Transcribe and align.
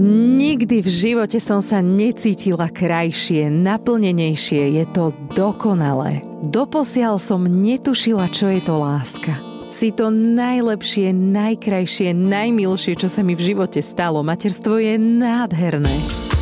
Nikdy 0.00 0.80
v 0.80 0.88
živote 0.88 1.36
som 1.36 1.60
sa 1.60 1.84
necítila 1.84 2.72
krajšie, 2.72 3.52
naplnenejšie, 3.52 4.80
je 4.80 4.84
to 4.96 5.12
dokonalé. 5.36 6.24
Doposiaľ 6.40 7.20
som 7.20 7.44
netušila, 7.44 8.32
čo 8.32 8.48
je 8.48 8.64
to 8.64 8.80
láska. 8.80 9.36
Si 9.68 9.92
to 9.92 10.08
najlepšie, 10.08 11.12
najkrajšie, 11.12 12.16
najmilšie, 12.16 12.96
čo 12.96 13.12
sa 13.12 13.20
mi 13.20 13.36
v 13.36 13.52
živote 13.52 13.84
stalo. 13.84 14.24
Materstvo 14.24 14.80
je 14.80 14.96
nádherné. 14.96 16.39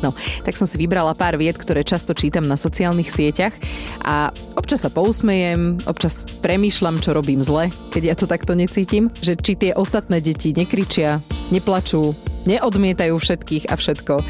No, 0.00 0.16
tak 0.44 0.56
som 0.56 0.64
si 0.64 0.80
vybrala 0.80 1.12
pár 1.12 1.36
viet, 1.36 1.60
ktoré 1.60 1.84
často 1.84 2.16
čítam 2.16 2.48
na 2.48 2.56
sociálnych 2.56 3.12
sieťach 3.12 3.52
a 4.00 4.32
občas 4.56 4.84
sa 4.84 4.90
pousmejem, 4.90 5.80
občas 5.84 6.24
premýšľam, 6.40 7.04
čo 7.04 7.12
robím 7.12 7.44
zle, 7.44 7.68
keď 7.92 8.02
ja 8.02 8.14
to 8.16 8.24
takto 8.24 8.56
necítim, 8.56 9.12
že 9.20 9.36
či 9.36 9.56
tie 9.60 9.76
ostatné 9.76 10.24
deti 10.24 10.56
nekričia, 10.56 11.20
neplačú, 11.52 12.16
neodmietajú 12.48 13.14
všetkých 13.20 13.68
a 13.68 13.74
všetko. 13.76 14.14
E, 14.16 14.22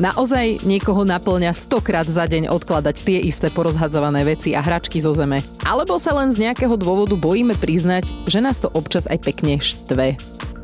naozaj 0.00 0.64
niekoho 0.64 1.04
naplňa 1.04 1.52
stokrát 1.52 2.08
za 2.08 2.24
deň 2.24 2.48
odkladať 2.48 2.96
tie 3.04 3.18
isté 3.20 3.52
porozhadzované 3.52 4.24
veci 4.24 4.56
a 4.56 4.64
hračky 4.64 5.02
zo 5.02 5.12
zeme. 5.12 5.44
Alebo 5.66 6.00
sa 6.00 6.16
len 6.16 6.32
z 6.32 6.48
nejakého 6.48 6.76
dôvodu 6.80 7.16
bojíme 7.16 7.56
priznať, 7.58 8.08
že 8.24 8.40
nás 8.40 8.56
to 8.56 8.72
občas 8.72 9.04
aj 9.10 9.20
pekne 9.20 9.60
štve. 9.60 10.16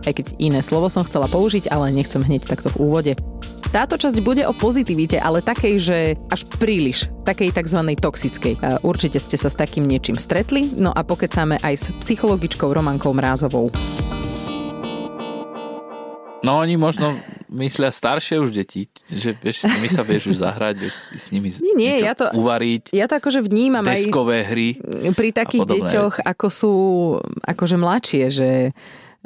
Aj 0.07 0.15
keď 0.15 0.39
iné 0.39 0.63
slovo 0.63 0.87
som 0.87 1.03
chcela 1.03 1.27
použiť, 1.27 1.67
ale 1.75 1.91
nechcem 1.91 2.23
hneď 2.23 2.47
takto 2.47 2.71
v 2.71 2.79
úvode. 2.79 3.13
Táto 3.75 3.99
časť 3.99 4.23
bude 4.23 4.47
o 4.47 4.55
pozitivite, 4.55 5.19
ale 5.19 5.43
takej, 5.43 5.75
že 5.83 5.99
až 6.31 6.47
príliš, 6.47 7.11
takej 7.27 7.51
tzv. 7.51 7.83
toxickej. 7.99 8.87
Určite 8.87 9.19
ste 9.19 9.35
sa 9.35 9.51
s 9.51 9.59
takým 9.59 9.83
niečím 9.83 10.15
stretli, 10.15 10.71
no 10.79 10.95
a 10.95 11.03
pokecáme 11.03 11.59
aj 11.59 11.75
s 11.75 11.85
psychologičkou 11.99 12.71
Romankou 12.71 13.11
Mrázovou. 13.11 13.75
No 16.47 16.63
oni 16.63 16.79
možno 16.79 17.19
myslia 17.51 17.91
staršie 17.91 18.39
už 18.39 18.55
deti, 18.55 18.87
že 19.11 19.35
vieš, 19.35 19.67
s 19.67 19.71
nimi 19.71 19.91
sa 19.91 20.07
vieš 20.07 20.31
už 20.31 20.47
zahrať, 20.47 20.75
vieš 20.79 20.95
s 21.11 21.35
nimi 21.35 21.51
nie, 21.59 21.75
nie, 21.75 21.95
ja 22.07 22.15
to, 22.15 22.31
uvariť. 22.31 22.95
Ja 22.95 23.11
to 23.11 23.19
akože 23.19 23.43
vnímam 23.43 23.83
aj 23.83 24.07
hry 24.47 24.79
pri 25.11 25.29
takých 25.35 25.67
deťoch, 25.67 26.23
ako 26.23 26.47
sú 26.47 26.75
akože 27.43 27.77
mladšie, 27.83 28.25
že 28.31 28.51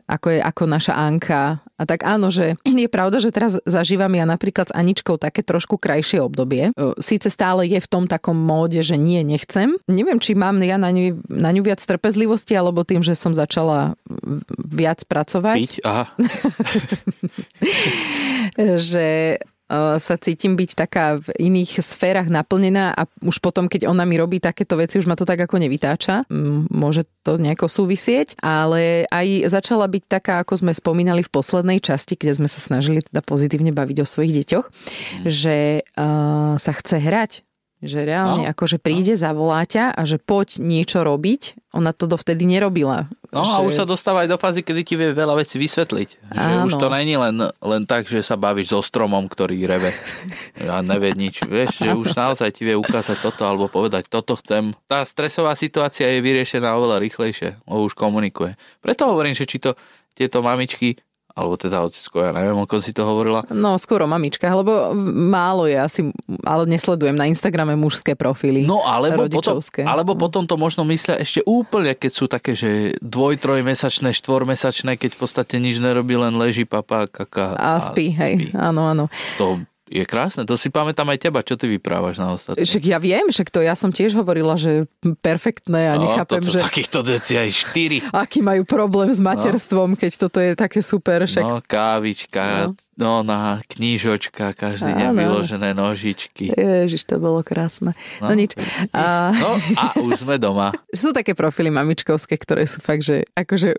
ako 0.06 0.36
je 0.36 0.40
ako 0.40 0.62
naša 0.68 0.94
Anka. 0.96 1.64
A 1.80 1.82
tak 1.88 2.04
áno, 2.04 2.28
že 2.28 2.60
je 2.64 2.88
pravda, 2.92 3.20
že 3.24 3.32
teraz 3.32 3.56
zažívam 3.64 4.12
ja 4.12 4.28
napríklad 4.28 4.68
s 4.68 4.76
Aničkou 4.76 5.16
také 5.16 5.40
trošku 5.40 5.80
krajšie 5.80 6.20
obdobie. 6.20 6.76
Síce 7.00 7.32
stále 7.32 7.64
je 7.64 7.80
v 7.80 7.88
tom 7.88 8.04
takom 8.04 8.36
móde, 8.36 8.84
že 8.84 9.00
nie, 9.00 9.24
nechcem. 9.24 9.80
Neviem, 9.88 10.20
či 10.20 10.36
mám 10.36 10.60
ja 10.60 10.76
na 10.76 10.92
ňu, 10.92 11.24
na 11.32 11.50
ňu 11.56 11.64
viac 11.64 11.80
trpezlivosti, 11.80 12.52
alebo 12.52 12.84
tým, 12.84 13.00
že 13.00 13.16
som 13.16 13.32
začala 13.32 13.96
viac 14.60 15.08
pracovať. 15.08 15.56
Piť, 15.56 15.74
aha. 15.88 16.04
že 18.90 19.40
sa 20.02 20.14
cítim 20.18 20.58
byť 20.58 20.70
taká 20.74 21.22
v 21.22 21.30
iných 21.38 21.78
sférach 21.78 22.26
naplnená 22.26 22.90
a 22.90 23.06
už 23.22 23.38
potom, 23.38 23.70
keď 23.70 23.86
ona 23.86 24.02
mi 24.02 24.18
robí 24.18 24.42
takéto 24.42 24.74
veci, 24.74 24.98
už 24.98 25.06
ma 25.06 25.14
to 25.14 25.22
tak 25.22 25.38
ako 25.38 25.62
nevytáča. 25.62 26.26
Môže 26.74 27.06
to 27.22 27.38
nejako 27.38 27.70
súvisieť, 27.70 28.34
ale 28.42 29.06
aj 29.06 29.46
začala 29.46 29.86
byť 29.86 30.04
taká, 30.10 30.42
ako 30.42 30.66
sme 30.66 30.72
spomínali 30.74 31.22
v 31.22 31.30
poslednej 31.30 31.78
časti, 31.78 32.18
kde 32.18 32.34
sme 32.34 32.48
sa 32.50 32.58
snažili 32.58 33.04
teda 33.06 33.22
pozitívne 33.22 33.70
baviť 33.70 33.96
o 34.02 34.10
svojich 34.10 34.42
deťoch, 34.42 34.66
že 35.28 35.86
uh, 35.86 36.58
sa 36.58 36.72
chce 36.74 36.96
hrať, 36.98 37.30
že 37.80 38.04
reálne 38.04 38.44
no. 38.44 38.52
akože 38.52 38.76
príde, 38.76 39.16
no. 39.16 39.20
zavolá 39.20 39.64
ťa 39.64 39.96
a 39.96 40.00
že 40.04 40.20
poď 40.20 40.60
niečo 40.60 41.00
robiť. 41.00 41.72
Ona 41.72 41.96
to 41.96 42.04
dovtedy 42.04 42.44
nerobila. 42.44 43.08
No 43.30 43.46
že... 43.46 43.52
a 43.56 43.56
už 43.62 43.72
sa 43.78 43.86
dostáva 43.86 44.26
aj 44.26 44.28
do 44.34 44.36
fázy, 44.36 44.60
kedy 44.60 44.80
ti 44.84 44.94
vie 44.98 45.16
veľa 45.16 45.38
vecí 45.38 45.56
vysvetliť. 45.56 46.08
Že 46.34 46.50
Áno. 46.50 46.66
už 46.66 46.76
to 46.76 46.88
není 46.90 47.14
len, 47.14 47.40
len 47.46 47.82
tak, 47.86 48.10
že 48.10 48.20
sa 48.20 48.34
bavíš 48.34 48.74
so 48.74 48.82
stromom, 48.82 49.24
ktorý 49.30 49.56
reve 49.64 49.94
a 50.66 50.82
nevie 50.84 51.14
nič. 51.14 51.46
Vieš, 51.46 51.86
že 51.86 51.90
už 51.94 52.12
naozaj 52.12 52.52
ti 52.58 52.66
vie 52.66 52.76
ukázať 52.76 53.22
toto 53.22 53.46
alebo 53.46 53.70
povedať, 53.70 54.10
toto 54.10 54.36
chcem. 54.36 54.76
Tá 54.90 55.06
stresová 55.06 55.54
situácia 55.56 56.10
je 56.10 56.20
vyriešená 56.20 56.68
oveľa 56.74 57.00
rýchlejšie. 57.00 57.64
On 57.70 57.86
už 57.86 57.96
komunikuje. 57.96 58.58
Preto 58.82 59.08
hovorím, 59.08 59.32
že 59.32 59.46
či 59.46 59.62
to 59.62 59.78
tieto 60.12 60.44
mamičky 60.44 60.98
alebo 61.40 61.56
teda 61.56 61.80
otecko, 61.88 62.20
ja 62.20 62.30
neviem, 62.36 62.60
ako 62.60 62.76
si 62.84 62.92
to 62.92 63.08
hovorila. 63.08 63.40
No, 63.48 63.80
skoro 63.80 64.04
mamička, 64.04 64.52
lebo 64.52 64.92
málo 65.08 65.64
je 65.64 65.80
asi, 65.80 66.00
ale 66.44 66.68
nesledujem 66.68 67.16
na 67.16 67.24
Instagrame 67.24 67.72
mužské 67.80 68.12
profily. 68.12 68.68
No, 68.68 68.84
alebo 68.84 69.24
potom, 69.32 69.56
alebo 69.88 70.12
potom 70.20 70.44
to 70.44 70.60
možno 70.60 70.84
myslia 70.84 71.16
ešte 71.16 71.40
úplne, 71.48 71.96
keď 71.96 72.12
sú 72.12 72.28
také, 72.28 72.52
že 72.52 73.00
dvoj, 73.00 73.40
trojmesačné, 73.40 74.12
štvormesačné, 74.12 75.00
keď 75.00 75.16
v 75.16 75.18
podstate 75.24 75.56
nič 75.56 75.80
nerobí, 75.80 76.12
len 76.20 76.36
leží 76.36 76.68
papa, 76.68 77.08
kaká. 77.08 77.56
A, 77.56 77.80
a 77.80 77.80
spí, 77.80 78.12
hej, 78.12 78.52
spí. 78.52 78.52
áno, 78.52 78.92
áno. 78.92 79.08
To 79.40 79.64
je 79.90 80.06
krásne, 80.06 80.46
to 80.46 80.54
si 80.54 80.70
pamätám 80.70 81.10
aj 81.10 81.18
teba, 81.18 81.42
čo 81.42 81.58
ty 81.58 81.66
vyprávaš 81.66 82.22
na 82.22 82.30
ostatné. 82.30 82.62
Však 82.62 82.84
ja 82.86 83.02
viem, 83.02 83.26
však 83.26 83.50
to 83.50 83.58
ja 83.58 83.74
som 83.74 83.90
tiež 83.90 84.14
hovorila, 84.14 84.54
že 84.54 84.86
perfektné 85.18 85.90
a 85.90 85.98
no, 85.98 86.06
nechápem, 86.06 86.38
to 86.46 86.54
že... 86.54 86.62
takýchto 86.62 87.02
deci 87.02 87.34
aj 87.34 87.50
štyri. 87.50 87.98
Aký 88.14 88.38
majú 88.38 88.62
problém 88.62 89.10
s 89.10 89.18
no. 89.18 89.34
materstvom, 89.34 89.94
no. 89.94 89.98
keď 89.98 90.10
toto 90.14 90.38
je 90.38 90.54
také 90.54 90.78
super. 90.78 91.26
Však... 91.26 91.42
No, 91.42 91.58
kávička, 91.58 92.70
no. 92.70 92.78
no 92.94 93.12
na 93.26 93.58
knížočka, 93.66 94.54
každý 94.54 94.94
deň 94.94 95.10
vyložené 95.10 95.74
nožičky. 95.74 96.54
Ježiš, 96.54 97.10
to 97.10 97.18
bolo 97.18 97.42
krásne. 97.42 97.98
No, 98.22 98.30
no 98.30 98.38
nič. 98.38 98.54
A... 98.94 99.34
No 99.34 99.58
a 99.74 99.84
už 99.98 100.22
sme 100.22 100.38
doma. 100.38 100.70
Sú 100.94 101.10
také 101.10 101.34
profily 101.34 101.74
mamičkovské, 101.74 102.38
ktoré 102.38 102.62
sú 102.62 102.78
fakt, 102.78 103.02
že 103.02 103.26
akože 103.34 103.74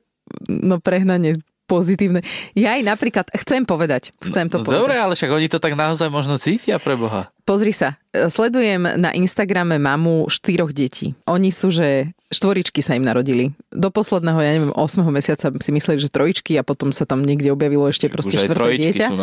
no 0.48 0.80
prehnanie 0.80 1.40
pozitívne. 1.72 2.20
Ja 2.52 2.76
aj 2.76 2.84
napríklad 2.84 3.32
chcem 3.32 3.64
povedať. 3.64 4.12
Chcem 4.20 4.52
to 4.52 4.60
no, 4.60 4.68
povedať. 4.68 4.80
Dobre, 4.84 4.96
ale 5.00 5.16
však 5.16 5.32
oni 5.32 5.48
to 5.48 5.64
tak 5.64 5.80
naozaj 5.80 6.12
možno 6.12 6.36
cítia 6.36 6.76
pre 6.84 7.00
Boha. 7.00 7.32
Pozri 7.48 7.72
sa, 7.72 7.96
sledujem 8.12 9.00
na 9.00 9.16
Instagrame 9.16 9.80
mamu 9.80 10.28
štyroch 10.28 10.76
detí. 10.76 11.16
Oni 11.32 11.48
sú, 11.48 11.72
že 11.72 12.12
štvoričky 12.32 12.80
sa 12.80 12.96
im 12.96 13.04
narodili. 13.04 13.52
Do 13.70 13.92
posledného, 13.92 14.40
ja 14.40 14.52
neviem, 14.56 14.74
8. 14.74 15.04
mesiaca 15.12 15.52
si 15.52 15.72
mysleli, 15.76 16.00
že 16.00 16.08
trojičky 16.08 16.56
a 16.56 16.64
potom 16.64 16.96
sa 16.96 17.04
tam 17.04 17.22
niekde 17.28 17.52
objavilo 17.52 17.92
ešte 17.92 18.08
proste 18.08 18.40
Už 18.40 18.48
štvrté 18.48 18.80
dieťa. 18.80 19.08
Sú 19.12 19.20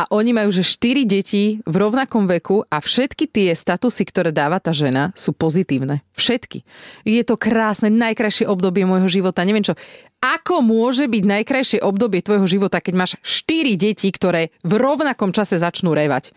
a 0.00 0.02
oni 0.08 0.32
majú, 0.32 0.48
že 0.48 0.64
štyri 0.64 1.04
deti 1.04 1.60
v 1.62 1.76
rovnakom 1.76 2.24
veku 2.24 2.64
a 2.64 2.80
všetky 2.80 3.28
tie 3.28 3.52
statusy, 3.52 4.08
ktoré 4.08 4.32
dáva 4.32 4.56
tá 4.58 4.72
žena, 4.72 5.12
sú 5.12 5.36
pozitívne. 5.36 6.00
Všetky. 6.16 6.64
Je 7.04 7.22
to 7.22 7.36
krásne, 7.36 7.92
najkrajšie 7.92 8.48
obdobie 8.48 8.88
môjho 8.88 9.06
života. 9.06 9.44
Neviem 9.44 9.62
čo. 9.62 9.76
Ako 10.24 10.64
môže 10.64 11.04
byť 11.04 11.24
najkrajšie 11.28 11.78
obdobie 11.84 12.24
tvojho 12.24 12.48
života, 12.48 12.80
keď 12.80 12.94
máš 12.96 13.12
štyri 13.20 13.76
deti, 13.76 14.08
ktoré 14.08 14.56
v 14.64 14.72
rovnakom 14.80 15.36
čase 15.36 15.60
začnú 15.60 15.92
revať? 15.92 16.32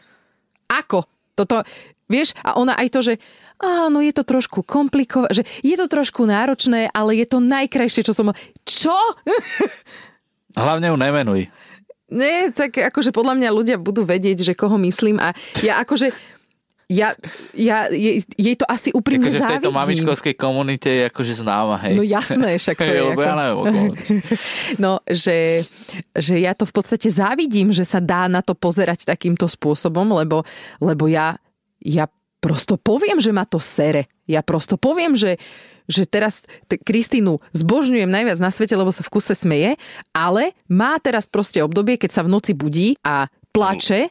Ako? 0.68 1.08
Toto, 1.40 1.64
vieš, 2.12 2.36
a 2.44 2.60
ona 2.60 2.76
aj 2.76 2.88
to, 2.92 3.00
že 3.00 3.14
áno, 3.62 4.02
je 4.02 4.14
to 4.14 4.24
trošku 4.24 4.62
komplikované, 4.62 5.42
že 5.42 5.44
je 5.66 5.76
to 5.78 5.90
trošku 5.90 6.26
náročné, 6.26 6.90
ale 6.94 7.18
je 7.18 7.26
to 7.26 7.42
najkrajšie, 7.42 8.06
čo 8.06 8.14
som... 8.14 8.34
Čo? 8.64 8.96
Hlavne 10.58 10.90
ju 10.90 10.98
nemenuj. 10.98 11.42
Nie, 12.08 12.56
tak 12.56 12.80
akože 12.80 13.12
podľa 13.12 13.36
mňa 13.36 13.50
ľudia 13.52 13.78
budú 13.78 14.08
vedieť, 14.08 14.40
že 14.40 14.54
koho 14.56 14.80
myslím 14.80 15.20
a 15.20 15.36
ja 15.60 15.84
akože 15.84 16.16
ja, 16.88 17.12
ja 17.52 17.92
je, 17.92 18.24
jej 18.24 18.56
to 18.56 18.64
asi 18.64 18.96
úprimne 18.96 19.28
akože 19.28 19.44
v 19.44 19.52
tejto 19.60 19.72
mamičkovskej 19.76 20.36
komunite 20.40 20.88
je 20.88 21.04
akože 21.12 21.44
známa, 21.44 21.76
hej. 21.84 22.00
No 22.00 22.04
jasné, 22.08 22.56
však 22.56 22.80
to 22.80 22.88
je. 22.88 23.02
Lebo 23.12 23.20
ako... 23.20 23.28
ja 23.28 23.34
neviem, 23.36 23.92
No, 24.84 25.04
že, 25.04 25.68
že 26.16 26.40
ja 26.40 26.56
to 26.56 26.64
v 26.64 26.74
podstate 26.80 27.12
závidím, 27.12 27.76
že 27.76 27.84
sa 27.84 28.00
dá 28.00 28.32
na 28.32 28.40
to 28.40 28.56
pozerať 28.56 29.04
takýmto 29.04 29.52
spôsobom, 29.52 30.16
lebo, 30.16 30.48
lebo 30.80 31.12
ja, 31.12 31.36
ja 31.84 32.08
prosto 32.48 32.80
poviem, 32.80 33.20
že 33.20 33.36
ma 33.36 33.44
to 33.44 33.60
sere. 33.60 34.08
Ja 34.24 34.40
prosto 34.40 34.80
poviem, 34.80 35.20
že, 35.20 35.36
že 35.92 36.08
teraz 36.08 36.48
t- 36.72 36.80
Kristínu 36.80 37.44
zbožňujem 37.52 38.08
najviac 38.08 38.40
na 38.40 38.48
svete, 38.48 38.80
lebo 38.80 38.96
sa 38.96 39.04
v 39.04 39.12
kuse 39.12 39.36
smeje, 39.36 39.76
ale 40.16 40.56
má 40.72 40.96
teraz 41.04 41.28
proste 41.28 41.60
obdobie, 41.60 42.00
keď 42.00 42.16
sa 42.16 42.22
v 42.24 42.32
noci 42.32 42.56
budí 42.56 42.96
a 43.04 43.28
plače 43.52 44.08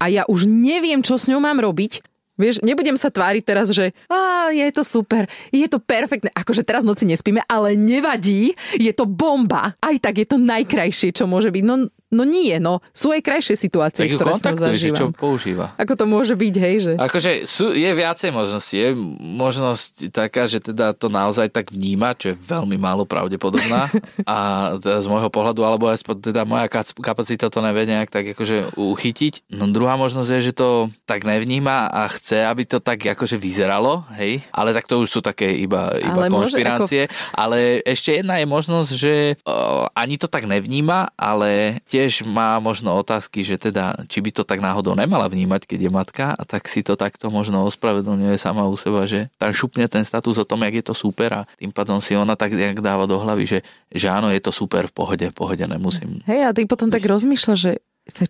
a 0.00 0.08
ja 0.08 0.24
už 0.24 0.48
neviem, 0.48 1.04
čo 1.04 1.20
s 1.20 1.28
ňou 1.28 1.44
mám 1.44 1.60
robiť, 1.60 2.00
Vieš, 2.34 2.66
nebudem 2.66 2.98
sa 2.98 3.14
tváriť 3.14 3.46
teraz, 3.46 3.70
že 3.70 3.94
á, 4.10 4.50
je 4.50 4.66
to 4.74 4.82
super, 4.82 5.30
je 5.54 5.70
to 5.70 5.78
perfektné. 5.78 6.34
Akože 6.34 6.66
teraz 6.66 6.82
noci 6.82 7.06
nespíme, 7.06 7.46
ale 7.46 7.78
nevadí, 7.78 8.58
je 8.74 8.90
to 8.90 9.06
bomba. 9.06 9.78
Aj 9.78 9.94
tak 10.02 10.18
je 10.18 10.26
to 10.26 10.34
najkrajšie, 10.34 11.14
čo 11.14 11.30
môže 11.30 11.54
byť. 11.54 11.62
No, 11.62 11.86
No 12.12 12.22
nie, 12.22 12.60
no 12.62 12.84
sú 12.94 13.10
aj 13.10 13.24
krajšie 13.26 13.56
situácie, 13.58 14.06
tak 14.06 14.20
ktoré 14.20 14.32
som 14.38 14.54
zažívam. 14.54 14.98
čo 14.98 15.06
používa. 15.10 15.74
Ako 15.80 15.98
to 15.98 16.04
môže 16.06 16.38
byť, 16.38 16.54
hej? 16.60 16.74
Že... 16.84 16.92
Akože 17.00 17.30
sú, 17.48 17.74
je 17.74 17.90
viacej 17.90 18.30
možností. 18.30 18.76
Je 18.78 18.90
možnosť 19.18 20.14
taká, 20.14 20.46
že 20.46 20.62
teda 20.62 20.94
to 20.94 21.10
naozaj 21.10 21.50
tak 21.50 21.74
vníma, 21.74 22.14
čo 22.14 22.30
je 22.30 22.36
veľmi 22.38 22.78
málo 22.78 23.02
pravdepodobná 23.02 23.90
a 24.30 24.38
teda 24.78 25.02
z 25.02 25.06
môjho 25.10 25.26
pohľadu, 25.32 25.66
alebo 25.66 25.90
aj 25.90 26.06
teda 26.22 26.46
moja 26.46 26.70
kapacita 27.02 27.50
to 27.50 27.58
nevie 27.64 27.88
nejak 27.88 28.12
tak 28.12 28.30
akože 28.36 28.78
uchytiť. 28.78 29.50
No 29.50 29.66
druhá 29.74 29.98
možnosť 29.98 30.30
je, 30.38 30.40
že 30.50 30.54
to 30.54 30.92
tak 31.08 31.26
nevníma 31.26 31.90
a 31.90 32.06
chce, 32.12 32.46
aby 32.46 32.62
to 32.68 32.78
tak 32.78 33.02
akože 33.02 33.40
vyzeralo, 33.40 34.06
hej? 34.20 34.44
Ale 34.54 34.70
tak 34.70 34.86
to 34.86 35.02
už 35.02 35.08
sú 35.08 35.20
také 35.24 35.50
iba, 35.58 35.96
iba 35.98 36.28
ale 36.28 36.30
konšpirácie. 36.30 37.10
Ako... 37.10 37.16
Ale 37.34 37.58
ešte 37.82 38.22
jedna 38.22 38.38
je 38.38 38.46
možnosť, 38.46 38.90
že 38.94 39.14
uh, 39.42 39.90
ani 39.96 40.14
to 40.14 40.30
tak 40.30 40.46
nevníma, 40.46 41.10
ale 41.18 41.82
tiež 41.94 42.26
má 42.26 42.58
možno 42.58 42.90
otázky, 42.98 43.46
že 43.46 43.54
teda, 43.54 43.94
či 44.10 44.18
by 44.18 44.34
to 44.34 44.42
tak 44.42 44.58
náhodou 44.58 44.98
nemala 44.98 45.30
vnímať, 45.30 45.62
keď 45.62 45.78
je 45.86 45.90
matka, 45.94 46.26
a 46.34 46.42
tak 46.42 46.66
si 46.66 46.82
to 46.82 46.98
takto 46.98 47.30
možno 47.30 47.62
ospravedlňuje 47.70 48.34
sama 48.34 48.66
u 48.66 48.74
seba, 48.74 49.06
že 49.06 49.30
tam 49.38 49.54
šupne 49.54 49.86
ten 49.86 50.02
status 50.02 50.42
o 50.42 50.48
tom, 50.48 50.66
jak 50.66 50.82
je 50.82 50.84
to 50.90 50.94
super 50.98 51.30
a 51.30 51.46
tým 51.54 51.70
pádom 51.70 52.02
si 52.02 52.18
ona 52.18 52.34
tak 52.34 52.58
jak 52.58 52.82
dáva 52.82 53.06
do 53.06 53.14
hlavy, 53.14 53.46
že, 53.46 53.58
že 53.94 54.10
áno, 54.10 54.26
je 54.34 54.42
to 54.42 54.50
super, 54.50 54.90
v 54.90 54.94
pohode, 54.98 55.26
v 55.30 55.36
pohode, 55.38 55.62
nemusím. 55.62 56.18
Hej, 56.26 56.40
a 56.42 56.50
ty 56.50 56.66
potom 56.66 56.90
tak 56.90 57.06
rozmýšľa, 57.06 57.54
že 57.54 57.72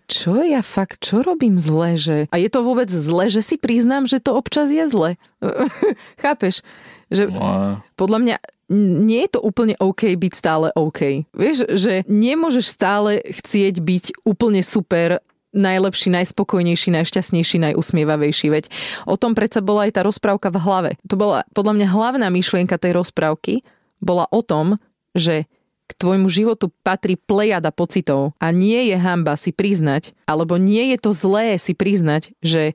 čo 0.05 0.45
ja 0.45 0.61
fakt, 0.61 1.01
čo 1.01 1.25
robím 1.25 1.57
zle, 1.57 1.97
že... 1.97 2.17
A 2.29 2.37
je 2.37 2.47
to 2.47 2.61
vôbec 2.61 2.87
zle, 2.87 3.27
že 3.27 3.41
si 3.41 3.57
priznám, 3.57 4.05
že 4.05 4.21
to 4.21 4.37
občas 4.37 4.69
je 4.69 4.85
zle. 4.87 5.17
Chápeš? 6.23 6.61
Že 7.09 7.33
no. 7.33 7.81
podľa 7.99 8.19
mňa 8.21 8.35
nie 8.71 9.21
je 9.25 9.37
to 9.37 9.39
úplne 9.45 9.77
OK 9.77 10.09
byť 10.17 10.33
stále 10.33 10.67
OK. 10.73 11.29
Vieš, 11.33 11.69
že 11.77 12.01
nemôžeš 12.09 12.65
stále 12.65 13.21
chcieť 13.21 13.77
byť 13.77 14.05
úplne 14.25 14.65
super 14.65 15.21
najlepší, 15.55 16.11
najspokojnejší, 16.11 16.91
najšťastnejší, 16.91 17.57
najusmievavejší. 17.71 18.47
Veď 18.51 18.65
o 19.07 19.15
tom 19.15 19.37
predsa 19.37 19.63
bola 19.63 19.87
aj 19.87 19.95
tá 19.95 20.01
rozprávka 20.03 20.51
v 20.51 20.59
hlave. 20.59 20.91
To 21.07 21.15
bola 21.15 21.47
podľa 21.55 21.73
mňa 21.79 21.87
hlavná 21.87 22.27
myšlienka 22.27 22.75
tej 22.75 22.99
rozprávky, 22.99 23.63
bola 24.03 24.27
o 24.29 24.43
tom, 24.43 24.75
že 25.15 25.47
k 25.85 25.91
tvojmu 25.95 26.27
životu 26.27 26.73
patrí 26.83 27.15
plejada 27.15 27.69
pocitov 27.69 28.33
a 28.41 28.49
nie 28.49 28.89
je 28.89 28.97
hamba 28.97 29.37
si 29.37 29.53
priznať, 29.53 30.17
alebo 30.25 30.57
nie 30.57 30.91
je 30.91 30.97
to 30.99 31.13
zlé 31.13 31.55
si 31.61 31.77
priznať, 31.77 32.33
že 32.41 32.73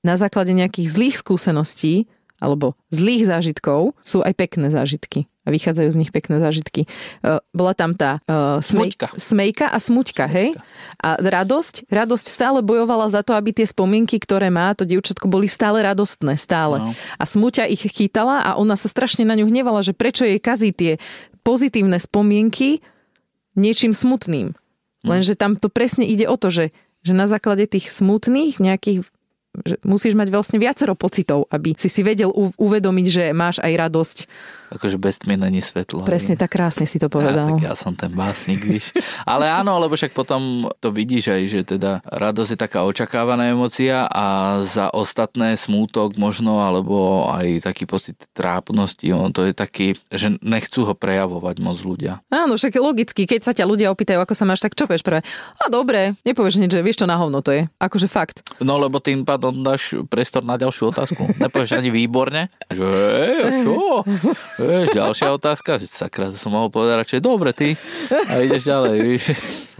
na 0.00 0.16
základe 0.16 0.54
nejakých 0.56 0.88
zlých 0.88 1.16
skúseností 1.20 2.08
alebo 2.40 2.74
zlých 2.88 3.28
zážitkov 3.28 3.94
sú 4.00 4.24
aj 4.24 4.32
pekné 4.34 4.72
zážitky. 4.72 5.28
A 5.44 5.52
vychádzajú 5.52 5.88
z 5.88 6.00
nich 6.00 6.12
pekné 6.12 6.36
zážitky. 6.36 6.84
E, 6.84 6.88
bola 7.56 7.72
tam 7.72 7.96
tá 7.96 8.20
uh, 8.28 8.60
smej, 8.60 8.92
smejka 9.16 9.72
a 9.72 9.80
smuťka, 9.80 10.28
hej? 10.28 10.52
A 11.00 11.16
radosť, 11.16 11.88
radosť 11.88 12.26
stále 12.28 12.60
bojovala 12.60 13.08
za 13.08 13.24
to, 13.24 13.32
aby 13.32 13.56
tie 13.56 13.64
spomienky, 13.64 14.20
ktoré 14.20 14.52
má, 14.52 14.76
to 14.76 14.84
dievčatko 14.84 15.28
boli 15.32 15.48
stále 15.48 15.80
radostné, 15.80 16.36
stále. 16.36 16.76
No. 16.80 16.92
A 17.16 17.24
smuťa 17.24 17.68
ich 17.72 17.88
chytala 17.88 18.44
a 18.44 18.60
ona 18.60 18.76
sa 18.76 18.88
strašne 18.88 19.24
na 19.24 19.32
ňu 19.36 19.48
hnevala, 19.48 19.80
že 19.80 19.96
prečo 19.96 20.28
jej 20.28 20.36
kazí 20.36 20.76
tie 20.76 21.00
pozitívne 21.40 21.96
spomienky 21.96 22.84
niečím 23.56 23.96
smutným. 23.96 24.52
Hm. 24.52 25.08
Lenže 25.08 25.34
tam 25.40 25.56
to 25.56 25.72
presne 25.72 26.04
ide 26.04 26.28
o 26.28 26.36
to, 26.36 26.52
že, 26.52 26.76
že 27.00 27.12
na 27.16 27.24
základe 27.24 27.64
tých 27.64 27.88
smutných 27.88 28.60
nejakých 28.60 29.08
že 29.66 29.82
musíš 29.82 30.14
mať 30.14 30.28
vlastne 30.30 30.58
viacero 30.62 30.94
pocitov, 30.94 31.50
aby 31.50 31.74
si 31.74 31.90
si 31.90 32.06
vedel 32.06 32.30
uvedomiť, 32.34 33.06
že 33.06 33.24
máš 33.34 33.58
aj 33.58 33.72
radosť 33.74 34.18
akože 34.70 34.96
bez 34.96 35.18
tmy 35.18 35.36
není 35.36 35.58
svetlo. 35.60 36.06
Presne 36.06 36.38
tak 36.38 36.54
krásne 36.54 36.86
si 36.86 37.02
to 37.02 37.10
povedal. 37.10 37.46
Ja, 37.46 37.50
tak 37.50 37.62
ja 37.62 37.74
som 37.74 37.92
ten 37.98 38.14
básnik, 38.14 38.62
víš. 38.62 38.94
Ale 39.26 39.50
áno, 39.50 39.76
lebo 39.82 39.98
však 39.98 40.14
potom 40.14 40.70
to 40.78 40.94
vidíš 40.94 41.34
aj, 41.34 41.42
že 41.50 41.60
teda 41.76 42.00
radosť 42.06 42.50
je 42.54 42.58
taká 42.58 42.86
očakávaná 42.86 43.50
emocia 43.50 44.06
a 44.06 44.58
za 44.62 44.94
ostatné 44.94 45.58
smútok 45.58 46.14
možno, 46.14 46.62
alebo 46.62 47.26
aj 47.30 47.66
taký 47.66 47.84
pocit 47.90 48.16
trápnosti, 48.30 49.10
on 49.10 49.34
to 49.34 49.44
je 49.46 49.52
taký, 49.52 49.98
že 50.14 50.38
nechcú 50.40 50.86
ho 50.86 50.94
prejavovať 50.94 51.56
moc 51.58 51.78
ľudia. 51.82 52.22
Áno, 52.30 52.54
však 52.54 52.78
logicky, 52.78 53.26
keď 53.26 53.40
sa 53.42 53.52
ťa 53.52 53.66
ľudia 53.66 53.90
opýtajú, 53.90 54.22
ako 54.22 54.34
sa 54.38 54.46
máš, 54.46 54.62
tak 54.62 54.78
čo 54.78 54.86
povieš 54.86 55.02
prvé? 55.02 55.20
A 55.58 55.66
dobre, 55.66 56.14
nepovieš 56.22 56.62
nič, 56.62 56.70
že 56.70 56.84
vieš, 56.86 57.02
čo 57.02 57.10
na 57.10 57.18
hovno 57.18 57.42
to 57.42 57.50
je. 57.50 57.66
Akože 57.82 58.06
fakt. 58.06 58.46
No 58.62 58.78
lebo 58.78 59.02
tým 59.02 59.26
pádom 59.26 59.66
dáš 59.66 59.98
priestor 60.06 60.46
na 60.46 60.54
ďalšiu 60.54 60.94
otázku. 60.94 61.34
Nepovieš 61.42 61.74
ani 61.74 61.90
výborne, 61.90 62.52
že 62.70 62.86
čo? 63.66 64.06
Vieš, 64.60 64.92
ďalšia 64.92 65.28
otázka, 65.32 65.80
že 65.80 65.88
sakra, 65.88 66.28
to 66.28 66.36
som 66.36 66.52
mohol 66.52 66.68
povedať 66.68 67.00
radšej, 67.00 67.20
dobre 67.24 67.56
ty, 67.56 67.80
a 68.28 68.44
ideš 68.44 68.68
ďalej, 68.68 68.96
víš. 69.00 69.24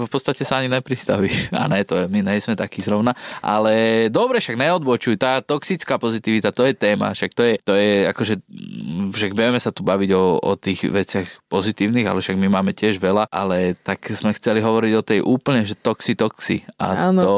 V 0.01 0.09
podstate 0.09 0.49
sa 0.49 0.65
ani 0.65 0.73
nepristavíš. 0.73 1.53
A 1.53 1.69
ne, 1.69 1.85
to 1.85 2.01
je, 2.01 2.05
my 2.09 2.25
nejsme 2.25 2.57
takí 2.57 2.81
zrovna. 2.81 3.13
Ale 3.45 4.09
dobre, 4.09 4.41
však 4.41 4.57
neodbočuj, 4.57 5.21
tá 5.21 5.45
toxická 5.45 6.01
pozitivita, 6.01 6.57
to 6.57 6.65
je 6.65 6.73
téma, 6.73 7.13
však 7.13 7.37
to 7.37 7.43
je, 7.45 7.55
to 7.61 7.77
je 7.77 8.09
akože, 8.09 8.35
však 9.13 9.37
budeme 9.37 9.61
sa 9.61 9.69
tu 9.69 9.85
baviť 9.85 10.11
o, 10.17 10.41
o 10.41 10.53
tých 10.57 10.89
veciach 10.89 11.29
pozitívnych, 11.53 12.09
ale 12.09 12.25
však 12.25 12.41
my 12.41 12.49
máme 12.49 12.73
tiež 12.73 12.97
veľa, 12.97 13.29
ale 13.29 13.77
tak 13.77 14.09
sme 14.17 14.33
chceli 14.33 14.65
hovoriť 14.65 14.93
o 14.97 15.05
tej 15.05 15.21
úplne, 15.21 15.69
že 15.69 15.77
toxi, 15.77 16.17
toxi. 16.17 16.65
A 16.81 17.13
ano. 17.13 17.21
to 17.21 17.37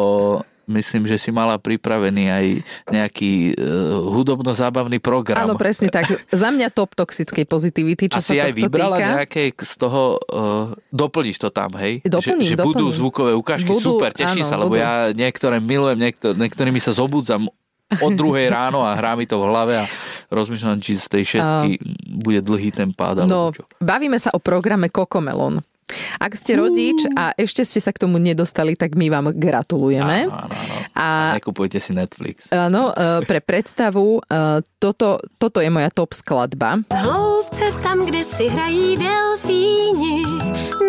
myslím, 0.70 1.10
že 1.10 1.16
si 1.18 1.30
mala 1.34 1.58
pripravený 1.58 2.24
aj 2.30 2.46
nejaký 2.90 3.54
uh, 3.54 3.98
hudobno-zábavný 4.12 5.02
program. 5.02 5.48
Áno, 5.48 5.58
presne 5.58 5.90
tak. 5.90 6.10
Za 6.30 6.48
mňa 6.54 6.70
top 6.70 6.94
toxickej 6.94 7.44
pozitivity, 7.46 8.12
čo 8.12 8.18
A 8.18 8.24
si 8.24 8.38
aj 8.38 8.54
vybrala 8.54 8.96
týka. 8.98 9.08
nejaké 9.18 9.42
z 9.56 9.74
toho, 9.78 10.18
uh, 10.18 10.72
doplníš 10.94 11.42
to 11.42 11.48
tam, 11.50 11.74
hej? 11.78 12.02
Doplním, 12.06 12.46
že, 12.46 12.54
že 12.54 12.56
doplním. 12.58 12.70
budú 12.74 12.86
zvukové 12.94 13.32
ukážky, 13.34 13.70
budú, 13.72 13.98
super, 13.98 14.14
teším 14.14 14.46
áno, 14.46 14.50
sa, 14.50 14.56
lebo 14.60 14.74
budú. 14.74 14.84
ja 14.84 14.92
niektoré 15.10 15.58
milujem, 15.58 15.98
niektor, 15.98 16.32
niektorými 16.38 16.78
sa 16.78 16.94
zobudzam 16.94 17.50
od 17.92 18.12
druhej 18.16 18.48
ráno 18.48 18.80
a 18.80 18.96
hrá 18.96 19.12
mi 19.18 19.28
to 19.28 19.36
v 19.36 19.44
hlave 19.52 19.74
a 19.76 19.84
rozmýšľam, 20.32 20.80
či 20.80 20.96
z 20.96 21.06
tej 21.12 21.24
šestky 21.38 21.70
uh, 21.76 21.84
bude 22.24 22.40
dlhý 22.40 22.72
ten 22.72 22.94
pád. 22.96 23.28
No, 23.28 23.52
čo. 23.52 23.68
bavíme 23.82 24.16
sa 24.16 24.32
o 24.32 24.40
programe 24.40 24.88
Kokomelon. 24.88 25.60
Ak 26.16 26.38
ste 26.38 26.56
rodič 26.56 27.04
a 27.18 27.34
ešte 27.36 27.66
ste 27.66 27.80
sa 27.82 27.90
k 27.92 28.00
tomu 28.06 28.16
nedostali, 28.16 28.78
tak 28.78 28.94
my 28.96 29.10
vám 29.12 29.26
gratulujeme. 29.36 30.28
Áno, 30.28 30.34
áno, 30.34 30.54
áno. 30.54 30.74
A, 30.96 31.06
nekupujte 31.36 31.82
si 31.82 31.92
Netflix. 31.92 32.48
Áno, 32.52 32.92
e, 32.92 33.26
pre 33.26 33.42
predstavu, 33.42 34.22
e, 34.22 34.62
toto, 34.78 35.20
toto 35.36 35.58
je 35.60 35.68
moja 35.68 35.90
top 35.90 36.14
skladba. 36.14 36.80
Hloubce 36.92 37.74
tam, 37.82 38.06
kde 38.06 38.22
si 38.24 38.48
hrají 38.48 38.96
delfíni, 38.96 40.22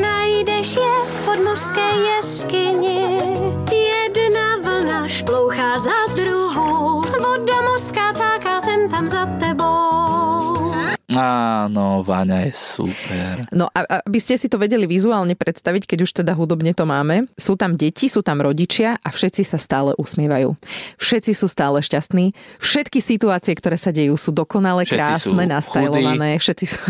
najdeš 0.01 0.69
je 0.75 0.95
v 1.07 1.15
podmořské 1.25 1.87
jeskyni. 2.13 3.01
Jedna 3.73 4.47
vlna 4.63 5.07
šplouchá 5.07 5.79
za 5.79 5.99
druhou, 6.15 7.01
voda 7.01 7.57
mořská 7.71 8.13
cáká 8.13 8.61
sem 8.61 8.89
tam 8.89 9.07
za 9.07 9.25
tebou. 9.39 10.42
Áno, 11.17 12.01
Váňa 12.01 12.49
je 12.49 12.53
super. 12.55 13.45
No 13.53 13.69
a 13.69 14.05
aby 14.05 14.19
ste 14.19 14.39
si 14.39 14.49
to 14.49 14.57
vedeli 14.57 14.89
vizuálne 14.89 15.37
predstaviť, 15.37 15.85
keď 15.85 15.99
už 16.05 16.11
teda 16.23 16.33
hudobne 16.33 16.73
to 16.73 16.87
máme, 16.87 17.29
sú 17.37 17.59
tam 17.59 17.77
deti, 17.77 18.09
sú 18.09 18.25
tam 18.25 18.41
rodičia 18.41 18.97
a 19.01 19.09
všetci 19.09 19.43
sa 19.45 19.61
stále 19.61 19.93
usmievajú. 19.99 20.55
Všetci 20.97 21.31
sú 21.35 21.45
stále 21.51 21.83
šťastní. 21.83 22.33
Všetky 22.57 23.03
situácie, 23.03 23.53
ktoré 23.53 23.77
sa 23.77 23.93
dejú, 23.93 24.15
sú 24.15 24.33
dokonale 24.33 24.87
všetci 24.87 25.27
krásne, 25.27 25.45
nastajlované. 25.45 26.39
Všetci 26.39 26.65
sú... 26.65 26.79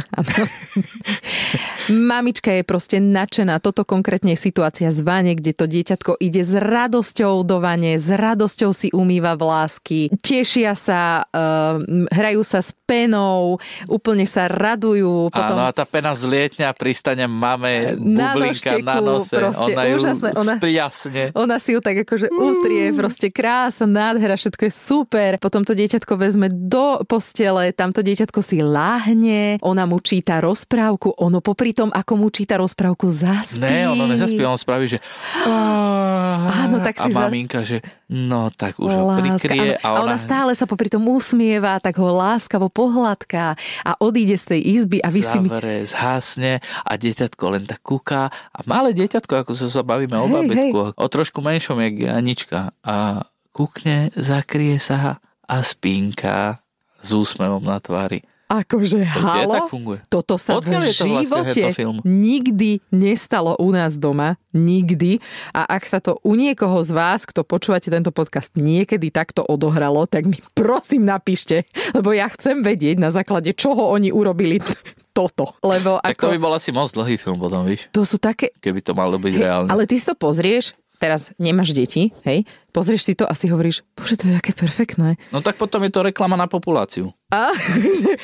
Mamička 1.91 2.55
je 2.55 2.63
proste 2.63 3.03
nadšená. 3.03 3.59
Toto 3.59 3.83
konkrétne 3.83 4.37
je 4.37 4.39
situácia 4.39 4.87
z 4.93 5.03
vane, 5.03 5.35
kde 5.35 5.51
to 5.51 5.67
dieťatko 5.67 6.15
ide 6.21 6.45
s 6.45 6.55
radosťou 6.55 7.43
do 7.43 7.59
vane, 7.59 7.99
s 7.99 8.07
radosťou 8.07 8.71
si 8.71 8.87
umýva 8.93 9.35
vlásky, 9.35 10.13
tešia 10.21 10.77
sa, 10.77 11.25
uh, 11.27 11.81
hrajú 12.13 12.45
sa 12.45 12.61
s 12.61 12.71
penou, 12.85 13.57
úplne 13.89 14.12
sa 14.29 14.45
radujú. 14.45 15.33
Potom... 15.33 15.57
Áno, 15.57 15.65
a 15.65 15.73
tá 15.73 15.89
pena 15.89 16.13
zlietňa 16.13 16.69
pristane 16.77 17.25
máme 17.25 17.97
bublinka 17.97 18.77
na, 18.85 19.01
na 19.01 19.01
nose. 19.01 19.33
Proste, 19.33 19.73
ona 19.73 19.81
ju 19.89 19.93
úžasné. 19.97 20.29
Ona, 20.37 20.53
spriasne. 20.61 21.23
Ona 21.33 21.57
si 21.57 21.73
ju 21.73 21.81
tak 21.81 22.05
akože 22.05 22.29
utrie, 22.29 22.93
proste 22.93 23.33
krásna, 23.33 23.89
nádhera, 23.89 24.37
všetko 24.37 24.69
je 24.69 24.73
super. 24.73 25.41
Potom 25.41 25.65
to 25.65 25.73
dieťatko 25.73 26.13
vezme 26.13 26.53
do 26.53 27.01
postele, 27.09 27.73
tamto 27.73 28.05
dieťatko 28.05 28.39
si 28.45 28.61
láhne, 28.61 29.57
ona 29.65 29.89
mu 29.89 29.97
číta 29.97 30.37
rozprávku, 30.37 31.17
ono 31.17 31.41
popri 31.41 31.73
tom, 31.73 31.89
ako 31.89 32.13
mu 32.21 32.27
číta 32.29 32.61
rozprávku, 32.61 33.09
zaspí. 33.09 33.63
Ne, 33.63 33.89
ono 33.89 34.05
nezaspí, 34.05 34.45
on 34.45 34.59
spraví, 34.59 34.85
že 34.85 34.99
Áno, 36.63 36.77
tak 36.83 37.01
si 37.01 37.09
a 37.09 37.25
maminka, 37.25 37.63
že 37.63 37.79
no 38.11 38.51
tak 38.51 38.77
už 38.77 38.91
ho 38.91 39.17
prikrie. 39.17 39.79
A 39.81 39.95
ona... 39.95 39.97
a 39.97 40.03
ona 40.05 40.17
stále 40.19 40.51
sa 40.53 40.67
popri 40.69 40.91
tom 40.91 41.07
usmieva, 41.07 41.79
tak 41.79 41.97
ho 41.97 42.09
láskavo 42.13 42.67
pohľadká 42.69 43.55
a 43.83 43.91
odíde 44.03 44.35
z 44.35 44.45
tej 44.55 44.61
izby 44.79 44.99
a 44.99 45.07
vy 45.07 45.21
si 45.23 45.37
mi... 45.39 45.47
zhasne 45.87 46.59
a 46.83 46.91
dieťatko 46.99 47.43
len 47.55 47.63
tak 47.63 47.79
kúka 47.79 48.27
a 48.29 48.59
malé 48.67 48.91
dieťatko, 48.91 49.47
ako 49.47 49.51
sa 49.55 49.81
bavíme 49.81 50.19
hej, 50.19 50.23
o 50.23 50.27
babetku, 50.27 50.79
hej. 50.91 50.95
o 50.99 51.05
trošku 51.07 51.39
menšom, 51.39 51.79
jak 51.79 52.11
Anička 52.11 52.75
a 52.83 53.23
kúkne, 53.55 54.11
zakrie 54.19 54.75
sa 54.81 55.23
a 55.47 55.55
spínka 55.63 56.59
s 56.99 57.09
úsmevom 57.11 57.63
na 57.63 57.79
tvári. 57.79 58.25
Akože 58.53 59.01
halo, 59.01 59.65
toto 60.13 60.37
sa 60.37 60.61
Odkiaľ 60.61 60.85
v 60.85 60.93
živote 60.93 61.61
vlastne 61.73 62.05
nikdy 62.05 62.85
nestalo 62.93 63.57
u 63.57 63.73
nás 63.73 63.97
doma. 63.97 64.37
Nikdy. 64.53 65.17
A 65.57 65.65
ak 65.65 65.89
sa 65.89 65.97
to 65.97 66.21
u 66.21 66.37
niekoho 66.37 66.77
z 66.85 66.93
vás, 66.93 67.25
kto 67.25 67.41
počúvate 67.41 67.89
tento 67.89 68.13
podcast, 68.13 68.53
niekedy 68.53 69.09
takto 69.09 69.41
odohralo, 69.41 70.05
tak 70.05 70.29
mi 70.29 70.37
prosím 70.53 71.09
napíšte, 71.09 71.65
lebo 71.97 72.13
ja 72.13 72.29
chcem 72.29 72.61
vedieť, 72.61 73.01
na 73.01 73.09
základe 73.09 73.57
čoho 73.57 73.89
oni 73.89 74.13
urobili 74.13 74.61
toto. 75.17 75.57
Lebo 75.65 75.97
tak 76.05 76.13
ako... 76.13 76.29
to 76.29 76.33
by 76.37 76.41
bol 76.45 76.53
asi 76.53 76.69
moc 76.69 76.93
dlhý 76.93 77.17
film 77.17 77.41
potom, 77.41 77.65
víš? 77.65 77.89
To 77.89 78.05
sú 78.05 78.21
také... 78.21 78.53
Keby 78.61 78.85
to 78.85 78.93
malo 78.93 79.17
byť 79.17 79.33
reálne. 79.33 79.69
Ale 79.73 79.89
ty 79.89 79.97
si 79.97 80.05
to 80.05 80.13
pozrieš, 80.13 80.77
teraz 81.03 81.35
nemáš 81.35 81.75
deti, 81.75 82.15
hej, 82.23 82.47
pozrieš 82.71 83.03
si 83.03 83.13
to 83.19 83.27
a 83.27 83.35
si 83.35 83.51
hovoríš, 83.51 83.83
bože, 83.91 84.15
to 84.15 84.31
je 84.31 84.39
také 84.39 84.55
perfektné. 84.55 85.19
No 85.35 85.43
tak 85.43 85.59
potom 85.59 85.83
je 85.83 85.91
to 85.91 86.07
reklama 86.07 86.39
na 86.39 86.47
populáciu. 86.47 87.11
A, 87.27 87.51
že, 87.99 88.15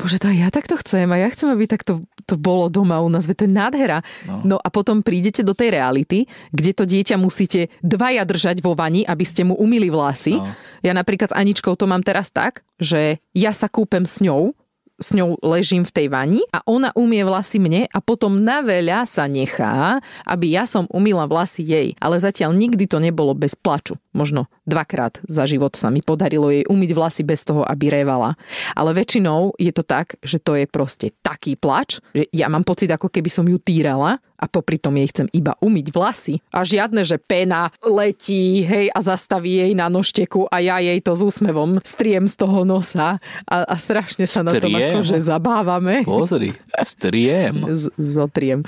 bože, 0.00 0.16
to 0.16 0.32
aj 0.32 0.38
ja 0.40 0.48
takto 0.48 0.80
chcem 0.80 1.04
a 1.12 1.20
ja 1.20 1.28
chcem, 1.28 1.52
aby 1.52 1.68
takto 1.68 2.08
to 2.24 2.40
bolo 2.40 2.72
doma 2.72 3.04
u 3.04 3.12
nás, 3.12 3.28
to 3.28 3.44
je 3.44 3.52
nádhera. 3.52 4.00
No. 4.24 4.56
no 4.56 4.56
a 4.56 4.72
potom 4.72 5.04
prídete 5.04 5.44
do 5.44 5.52
tej 5.52 5.76
reality, 5.76 6.24
kde 6.56 6.72
to 6.72 6.88
dieťa 6.88 7.20
musíte 7.20 7.68
dvaja 7.84 8.24
držať 8.24 8.64
vo 8.64 8.72
vani, 8.72 9.04
aby 9.04 9.24
ste 9.28 9.44
mu 9.44 9.52
umili 9.60 9.92
vlasy. 9.92 10.40
No. 10.40 10.56
Ja 10.80 10.96
napríklad 10.96 11.28
s 11.28 11.36
Aničkou 11.36 11.76
to 11.76 11.84
mám 11.84 12.00
teraz 12.00 12.32
tak, 12.32 12.64
že 12.80 13.20
ja 13.36 13.52
sa 13.52 13.68
kúpem 13.68 14.08
s 14.08 14.24
ňou, 14.24 14.56
s 15.00 15.16
ňou 15.16 15.40
ležím 15.40 15.82
v 15.86 15.94
tej 15.94 16.06
vani 16.12 16.40
a 16.52 16.60
ona 16.68 16.92
umie 16.94 17.24
vlasy 17.24 17.58
mne 17.58 17.88
a 17.88 17.98
potom 18.02 18.42
na 18.42 18.60
veľa 18.60 19.08
sa 19.08 19.26
nechá, 19.26 19.98
aby 20.28 20.52
ja 20.52 20.68
som 20.68 20.90
umila 20.92 21.24
vlasy 21.26 21.64
jej. 21.64 21.88
Ale 21.98 22.20
zatiaľ 22.20 22.52
nikdy 22.52 22.84
to 22.84 23.00
nebolo 23.00 23.32
bez 23.32 23.56
plaču. 23.56 23.96
Možno 24.12 24.46
dvakrát 24.62 25.18
za 25.26 25.44
život 25.46 25.74
sa 25.74 25.90
mi 25.90 26.00
podarilo 26.02 26.50
jej 26.50 26.64
umyť 26.66 26.90
vlasy 26.94 27.22
bez 27.26 27.42
toho, 27.42 27.66
aby 27.66 27.90
revala. 28.02 28.38
Ale 28.78 28.94
väčšinou 28.94 29.58
je 29.58 29.72
to 29.74 29.82
tak, 29.82 30.16
že 30.22 30.38
to 30.38 30.54
je 30.58 30.66
proste 30.70 31.10
taký 31.22 31.58
plač, 31.58 31.98
že 32.14 32.26
ja 32.30 32.46
mám 32.46 32.62
pocit, 32.62 32.90
ako 32.90 33.10
keby 33.10 33.30
som 33.30 33.46
ju 33.46 33.58
týrala 33.58 34.22
a 34.42 34.50
popri 34.50 34.74
tom 34.74 34.98
jej 34.98 35.06
chcem 35.14 35.30
iba 35.30 35.54
umyť 35.62 35.86
vlasy. 35.94 36.34
A 36.50 36.66
žiadne, 36.66 37.06
že 37.06 37.22
pena 37.22 37.70
letí, 37.78 38.66
hej, 38.66 38.90
a 38.90 38.98
zastaví 38.98 39.62
jej 39.62 39.72
na 39.78 39.86
nožteku 39.86 40.50
a 40.50 40.58
ja 40.58 40.82
jej 40.82 40.98
to 40.98 41.14
s 41.14 41.22
úsmevom 41.22 41.78
striem 41.86 42.26
z 42.26 42.34
toho 42.34 42.66
nosa 42.66 43.22
a, 43.46 43.56
a 43.62 43.74
strašne 43.78 44.26
sa 44.26 44.42
striem. 44.42 44.50
na 44.50 44.52
tom 44.58 44.72
akože 44.74 45.16
zabávame. 45.22 46.02
Pozri, 46.02 46.58
striem. 46.82 47.62
Z, 47.70 47.94
zotriem. 47.94 48.66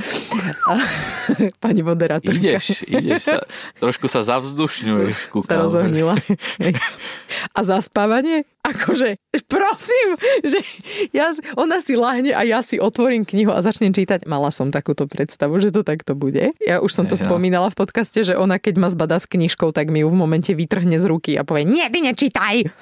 A, 0.70 0.78
pani 1.64 1.82
moderátorka. 1.82 2.38
Ideš, 2.38 2.86
ideš 2.86 3.26
sa, 3.26 3.42
trošku 3.82 4.06
sa 4.06 4.22
zavzdušňuješ. 4.22 5.12
Sa 5.44 5.66
rozohnila. 5.84 6.14
A 7.56 7.60
zaspávanie? 7.60 8.48
Akože, 8.64 9.20
prosím, 9.44 10.16
že 10.40 10.58
ja, 11.12 11.28
ona 11.60 11.76
si 11.84 12.00
lahne 12.00 12.32
a 12.32 12.40
ja 12.48 12.64
si 12.64 12.80
otvorím 12.80 13.28
knihu 13.28 13.52
a 13.52 13.60
začnem 13.60 13.92
čítať. 13.92 14.24
Mala 14.24 14.48
som 14.48 14.72
takúto 14.72 15.04
predstavu, 15.04 15.60
že 15.60 15.68
to 15.68 15.84
takto 15.84 16.16
bude. 16.16 16.56
Ja 16.64 16.80
už 16.80 16.88
som 16.88 17.04
to 17.04 17.12
ja. 17.12 17.28
spomínala 17.28 17.68
v 17.68 17.76
podcaste, 17.76 18.24
že 18.24 18.32
ona 18.32 18.56
keď 18.56 18.74
ma 18.80 18.88
zbada 18.88 19.20
s 19.20 19.28
knižkou, 19.28 19.68
tak 19.76 19.92
mi 19.92 20.00
ju 20.00 20.08
v 20.08 20.16
momente 20.16 20.56
vytrhne 20.56 20.96
z 20.96 21.04
ruky 21.04 21.36
a 21.36 21.44
povie, 21.44 21.68
nie, 21.68 21.84
ty 21.92 22.00
nečítaj. 22.00 22.72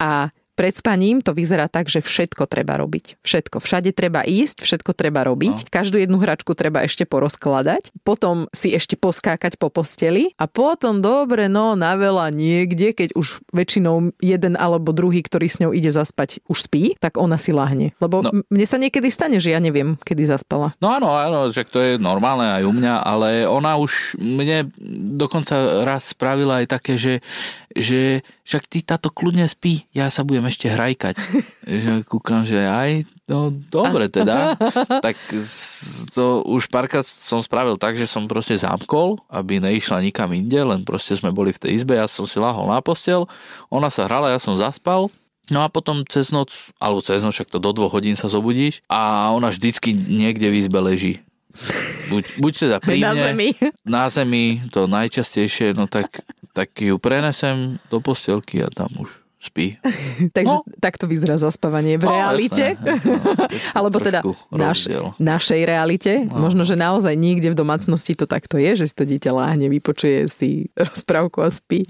A 0.00 0.32
pred 0.60 0.76
spaním 0.76 1.24
to 1.24 1.32
vyzerá 1.32 1.72
tak, 1.72 1.88
že 1.88 2.04
všetko 2.04 2.44
treba 2.44 2.76
robiť. 2.76 3.16
Všetko. 3.24 3.64
Všade 3.64 3.96
treba 3.96 4.20
ísť, 4.20 4.60
všetko 4.60 4.92
treba 4.92 5.24
robiť. 5.24 5.56
No. 5.64 5.68
Každú 5.72 5.96
jednu 5.96 6.20
hračku 6.20 6.52
treba 6.52 6.84
ešte 6.84 7.08
porozkladať. 7.08 7.88
Potom 8.04 8.44
si 8.52 8.76
ešte 8.76 9.00
poskákať 9.00 9.56
po 9.56 9.72
posteli. 9.72 10.36
A 10.36 10.44
potom 10.44 11.00
dobre, 11.00 11.48
no 11.48 11.72
na 11.80 11.96
veľa 11.96 12.28
niekde, 12.28 12.92
keď 12.92 13.16
už 13.16 13.40
väčšinou 13.56 14.12
jeden 14.20 14.52
alebo 14.60 14.92
druhý, 14.92 15.24
ktorý 15.24 15.48
s 15.48 15.64
ňou 15.64 15.72
ide 15.72 15.88
zaspať, 15.88 16.44
už 16.44 16.68
spí, 16.68 16.92
tak 17.00 17.16
ona 17.16 17.40
si 17.40 17.56
lahne. 17.56 17.96
Lebo 17.96 18.20
no. 18.20 18.44
mne 18.52 18.66
sa 18.68 18.76
niekedy 18.76 19.08
stane, 19.08 19.40
že 19.40 19.56
ja 19.56 19.64
neviem, 19.64 19.96
kedy 20.04 20.28
zaspala. 20.28 20.76
No 20.84 20.92
áno, 20.92 21.16
áno, 21.16 21.48
že 21.48 21.64
to 21.64 21.80
je 21.80 21.96
normálne 21.96 22.60
aj 22.60 22.68
u 22.68 22.72
mňa, 22.76 22.94
ale 23.00 23.48
ona 23.48 23.80
už 23.80 24.20
mne 24.20 24.68
dokonca 25.16 25.88
raz 25.88 26.12
spravila 26.12 26.60
aj 26.60 26.66
také, 26.68 27.00
že 27.00 27.24
že 27.74 28.26
však 28.42 28.62
ty 28.66 28.78
táto 28.82 29.14
kľudne 29.14 29.46
spí, 29.46 29.86
ja 29.94 30.10
sa 30.10 30.26
budem 30.26 30.46
ešte 30.50 30.66
hrajkať. 30.66 31.14
že 31.82 31.92
kúkam, 32.02 32.42
že 32.42 32.66
aj, 32.66 33.06
no 33.30 33.54
dobre 33.54 34.10
teda. 34.10 34.58
tak 35.06 35.14
to 36.10 36.42
už 36.50 36.66
párkrát 36.66 37.06
som 37.06 37.38
spravil 37.38 37.78
tak, 37.78 37.94
že 37.94 38.10
som 38.10 38.26
proste 38.26 38.58
zamkol, 38.58 39.22
aby 39.30 39.62
neišla 39.62 40.02
nikam 40.02 40.34
inde, 40.34 40.58
len 40.58 40.82
proste 40.82 41.14
sme 41.14 41.30
boli 41.30 41.54
v 41.54 41.62
tej 41.62 41.70
izbe, 41.78 41.94
ja 41.94 42.10
som 42.10 42.26
si 42.26 42.42
lahol 42.42 42.66
na 42.66 42.82
postel, 42.82 43.30
ona 43.70 43.88
sa 43.88 44.10
hrala, 44.10 44.34
ja 44.34 44.42
som 44.42 44.58
zaspal, 44.58 45.10
No 45.50 45.66
a 45.66 45.68
potom 45.68 46.06
cez 46.06 46.30
noc, 46.30 46.54
alebo 46.78 47.02
cez 47.02 47.26
noc, 47.26 47.34
však 47.34 47.50
to 47.50 47.58
do 47.58 47.74
dvoch 47.74 47.98
hodín 47.98 48.14
sa 48.14 48.30
zobudíš 48.30 48.86
a 48.86 49.34
ona 49.34 49.50
vždycky 49.50 49.90
niekde 49.90 50.46
v 50.46 50.62
izbe 50.62 50.78
leží. 50.78 51.26
Buď, 52.10 52.24
buď 52.38 52.52
teda 52.56 52.76
pri 52.78 52.98
na 53.02 53.12
zemi. 53.14 53.48
Na 53.86 54.04
zemi, 54.10 54.44
to 54.70 54.86
najčastejšie, 54.90 55.74
no 55.74 55.86
tak 55.90 56.22
tak 56.52 56.74
ju 56.82 56.98
prenesem 56.98 57.78
do 57.90 58.02
postelky 58.02 58.62
a 58.62 58.68
tam 58.70 58.90
už 58.98 59.10
spí. 59.40 59.80
Takže 60.36 60.56
no. 60.60 60.66
takto 60.84 61.08
vyzerá 61.08 61.40
zaspávanie 61.40 61.96
v 61.96 62.04
no, 62.04 62.12
realite. 62.12 62.76
Jasné, 62.76 63.00
no, 63.00 63.32
Alebo 63.78 63.96
teda 64.02 64.20
naš, 64.52 64.90
našej 65.16 65.60
realite. 65.64 66.28
No. 66.28 66.44
Možno, 66.44 66.68
že 66.68 66.76
naozaj 66.76 67.16
niekde 67.16 67.48
v 67.54 67.56
domácnosti 67.56 68.12
to 68.12 68.28
takto 68.28 68.60
je, 68.60 68.84
že 68.84 68.92
si 68.92 68.94
to 68.94 69.08
dieťa 69.08 69.32
láhne, 69.32 69.72
vypočuje 69.72 70.28
si 70.28 70.68
rozprávku 70.76 71.40
a 71.40 71.48
spí. 71.48 71.88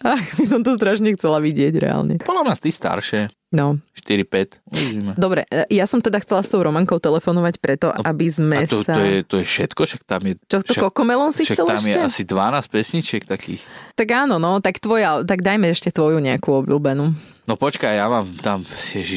Ach, 0.00 0.24
by 0.40 0.44
som 0.48 0.64
to 0.64 0.72
strašne 0.80 1.12
chcela 1.12 1.36
vidieť 1.44 1.76
reálne. 1.76 2.16
Podľa 2.24 2.48
mňa 2.48 2.54
ty 2.56 2.72
staršie. 2.72 3.20
No. 3.52 3.76
4-5. 4.02 5.14
Dobre, 5.14 5.46
e, 5.46 5.66
ja 5.70 5.86
som 5.86 6.02
teda 6.02 6.18
chcela 6.18 6.42
s 6.42 6.50
tou 6.50 6.58
Romankou 6.58 6.98
telefonovať 6.98 7.54
preto, 7.62 7.94
no, 7.94 8.02
aby 8.02 8.26
sme 8.26 8.62
a 8.62 8.68
to, 8.68 8.82
sa... 8.82 8.98
To 8.98 9.02
je, 9.02 9.16
to 9.22 9.36
je 9.38 9.46
všetko? 9.46 9.80
Však 9.86 10.02
tam 10.02 10.22
je... 10.26 10.34
Čo 10.50 10.58
to 10.66 10.74
však, 10.74 10.82
kokomelon 10.90 11.30
si 11.30 11.46
chcel 11.46 11.66
tam 11.70 11.78
ešte? 11.78 11.94
je 11.94 12.02
asi 12.02 12.22
12 12.26 12.66
pesničiek 12.68 13.22
takých. 13.22 13.62
Tak 13.94 14.08
áno, 14.10 14.42
no, 14.42 14.58
tak 14.58 14.82
tvoja, 14.82 15.22
tak 15.22 15.46
dajme 15.46 15.70
ešte 15.70 15.94
tvoju 15.94 16.18
nejakú 16.18 16.50
obľúbenú. 16.66 17.14
No 17.42 17.58
počkaj, 17.58 17.98
ja 17.98 18.06
mám 18.06 18.22
tam, 18.38 18.62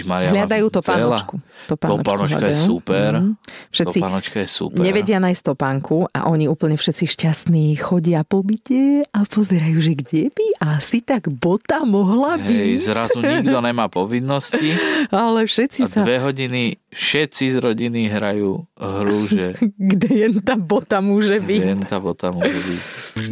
Maria. 0.10 0.34
Hľadajú 0.34 0.66
topánočku. 0.74 1.38
Topánočka 1.70 2.42
je 2.50 2.58
super. 2.58 3.22
Mm. 3.22 3.38
Všetci 3.70 3.98
topánočka 4.02 4.38
je 4.42 4.50
super. 4.50 4.82
nevedia 4.82 5.22
nájsť 5.22 5.42
topánku 5.54 6.10
a 6.10 6.26
oni 6.34 6.50
úplne 6.50 6.74
všetci 6.74 7.06
šťastní 7.06 7.78
chodia 7.78 8.26
po 8.26 8.42
byte 8.42 9.06
a 9.14 9.20
pozerajú, 9.30 9.78
že 9.78 9.94
kde 9.94 10.24
by 10.34 10.48
asi 10.58 11.06
tak 11.06 11.30
bota 11.30 11.86
mohla 11.86 12.42
byť. 12.42 12.50
Hej, 12.50 12.90
zrazu 12.90 13.22
nikto 13.22 13.62
nemá 13.62 13.94
povinnosti. 13.94 14.74
Ale 15.14 15.46
všetci 15.46 15.86
a 15.86 15.88
sa... 15.94 16.02
dve 16.02 16.18
hodiny 16.18 16.82
všetci 16.90 17.54
z 17.54 17.58
rodiny 17.62 18.10
hrajú 18.10 18.66
hru, 18.74 19.20
že... 19.30 19.54
kde 19.94 20.10
jen 20.26 20.34
tá 20.42 20.58
bota 20.58 20.98
môže 20.98 21.38
byť. 21.38 21.62
Kde 21.62 21.72
jen 21.78 21.84
tá 21.86 22.02
bota 22.02 22.34
môže 22.34 22.58
byť. 22.58 22.80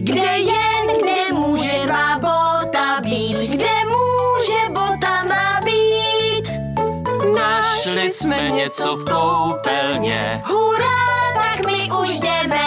Kde 0.06 0.34
jen, 0.38 0.86
kde 1.02 1.20
môže 1.34 1.82
má 1.90 2.22
bota 2.22 2.43
Našli 8.14 8.30
sme 8.30 8.50
něco 8.50 8.96
v 8.98 9.06
koupelně. 9.10 10.42
Hurá, 10.46 11.02
tak 11.34 11.66
my 11.66 11.90
už 11.98 12.20
jdeme. 12.22 12.62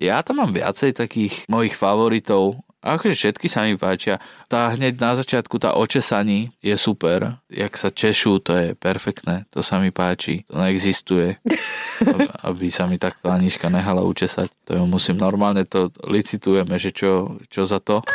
Ja 0.00 0.24
tam 0.24 0.40
mám 0.40 0.56
viacej 0.56 0.96
takých 0.96 1.44
mojich 1.52 1.76
favoritov. 1.76 2.56
Akože 2.78 3.18
všetky 3.18 3.50
sa 3.50 3.66
mi 3.66 3.74
páčia. 3.74 4.22
Tá 4.46 4.70
hneď 4.70 5.02
na 5.02 5.18
začiatku, 5.18 5.58
tá 5.58 5.74
očesaní 5.74 6.54
je 6.62 6.78
super. 6.78 7.42
Jak 7.50 7.74
sa 7.74 7.90
češú, 7.90 8.38
to 8.38 8.54
je 8.54 8.66
perfektné. 8.78 9.50
To 9.50 9.66
sa 9.66 9.82
mi 9.82 9.90
páči. 9.90 10.46
To 10.46 10.62
neexistuje. 10.62 11.42
Aby 12.46 12.70
sa 12.70 12.86
mi 12.86 12.94
takto 12.94 13.34
Aniška 13.34 13.66
nehala 13.66 14.06
učesať. 14.06 14.46
To 14.70 14.78
ju 14.78 14.84
musím 14.86 15.18
normálne, 15.18 15.66
to 15.66 15.90
licitujeme, 16.06 16.78
že 16.78 16.94
čo, 16.94 17.42
čo 17.50 17.66
za 17.66 17.82
to. 17.82 18.06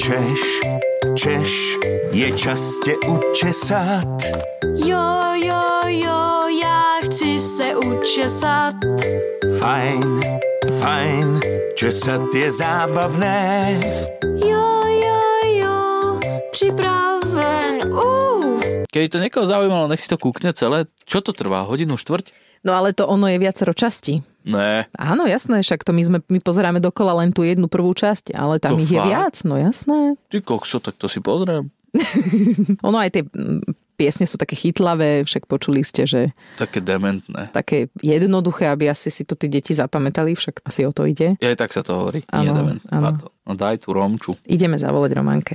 Češ, 0.00 0.42
češ, 1.12 1.50
je 2.16 2.28
čas 2.40 2.80
učesat. 3.04 4.08
Jo, 4.80 5.36
jo, 5.36 5.62
jo, 5.86 6.48
já 6.48 7.04
chci 7.04 7.38
se 7.38 7.76
učesat. 7.76 8.74
Fajn, 9.60 10.20
fajn, 10.80 11.28
česat 11.78 12.34
je 12.34 12.48
zábavné. 12.50 13.38
Jo, 14.42 14.66
jo, 14.86 15.20
jo, 15.60 15.76
připraven, 16.50 17.94
uh. 17.94 18.58
Keď 18.90 19.04
to 19.10 19.18
niekoho 19.22 19.46
zaujímalo, 19.46 19.90
nech 19.90 20.02
si 20.02 20.10
to 20.10 20.18
kúkne 20.18 20.50
celé. 20.54 20.86
Čo 21.06 21.22
to 21.22 21.34
trvá? 21.34 21.66
Hodinu 21.66 21.98
štvrť? 21.98 22.30
No 22.64 22.72
ale 22.72 22.96
to 22.96 23.04
ono 23.04 23.28
je 23.28 23.38
viacero 23.38 23.76
častí. 23.76 24.24
Ne. 24.44 24.88
Áno, 24.96 25.24
jasné, 25.24 25.60
však 25.60 25.84
to 25.84 25.92
my, 25.92 26.02
sme, 26.04 26.18
my 26.28 26.40
pozeráme 26.40 26.80
dokola 26.80 27.16
len 27.24 27.32
tú 27.32 27.44
jednu 27.44 27.68
prvú 27.68 27.92
časť, 27.96 28.36
ale 28.36 28.60
tam 28.60 28.76
to 28.76 28.84
ich 28.84 28.92
fakt? 28.92 28.96
je 28.96 29.00
viac, 29.08 29.34
no 29.44 29.54
jasné. 29.56 30.00
Ty 30.28 30.36
kokso, 30.44 30.80
tak 30.80 30.96
to 31.00 31.08
si 31.08 31.20
pozriem. 31.20 31.72
ono 32.86 32.98
aj 32.98 33.10
tie 33.14 33.22
piesne 33.94 34.26
sú 34.26 34.36
také 34.36 34.58
chytlavé, 34.58 35.22
však 35.24 35.46
počuli 35.46 35.86
ste, 35.86 36.04
že... 36.04 36.20
Také 36.58 36.82
dementné. 36.82 37.50
Také 37.54 37.88
jednoduché, 38.02 38.68
aby 38.70 38.90
asi 38.90 39.08
si 39.10 39.22
to 39.22 39.38
tí 39.38 39.46
deti 39.46 39.72
zapamätali, 39.74 40.34
však 40.34 40.66
asi 40.66 40.86
o 40.86 40.92
to 40.92 41.06
ide. 41.06 41.38
Je, 41.38 41.50
tak 41.54 41.70
sa 41.70 41.86
to 41.86 41.94
hovorí. 41.94 42.26
Ano, 42.30 42.42
Nie 42.42 42.52
dementné. 42.52 42.90
Ano. 42.90 43.30
No 43.44 43.52
daj 43.54 43.84
tú 43.84 43.94
Romču. 43.94 44.34
Ideme 44.50 44.80
zavolať 44.80 45.10
Románke. 45.14 45.54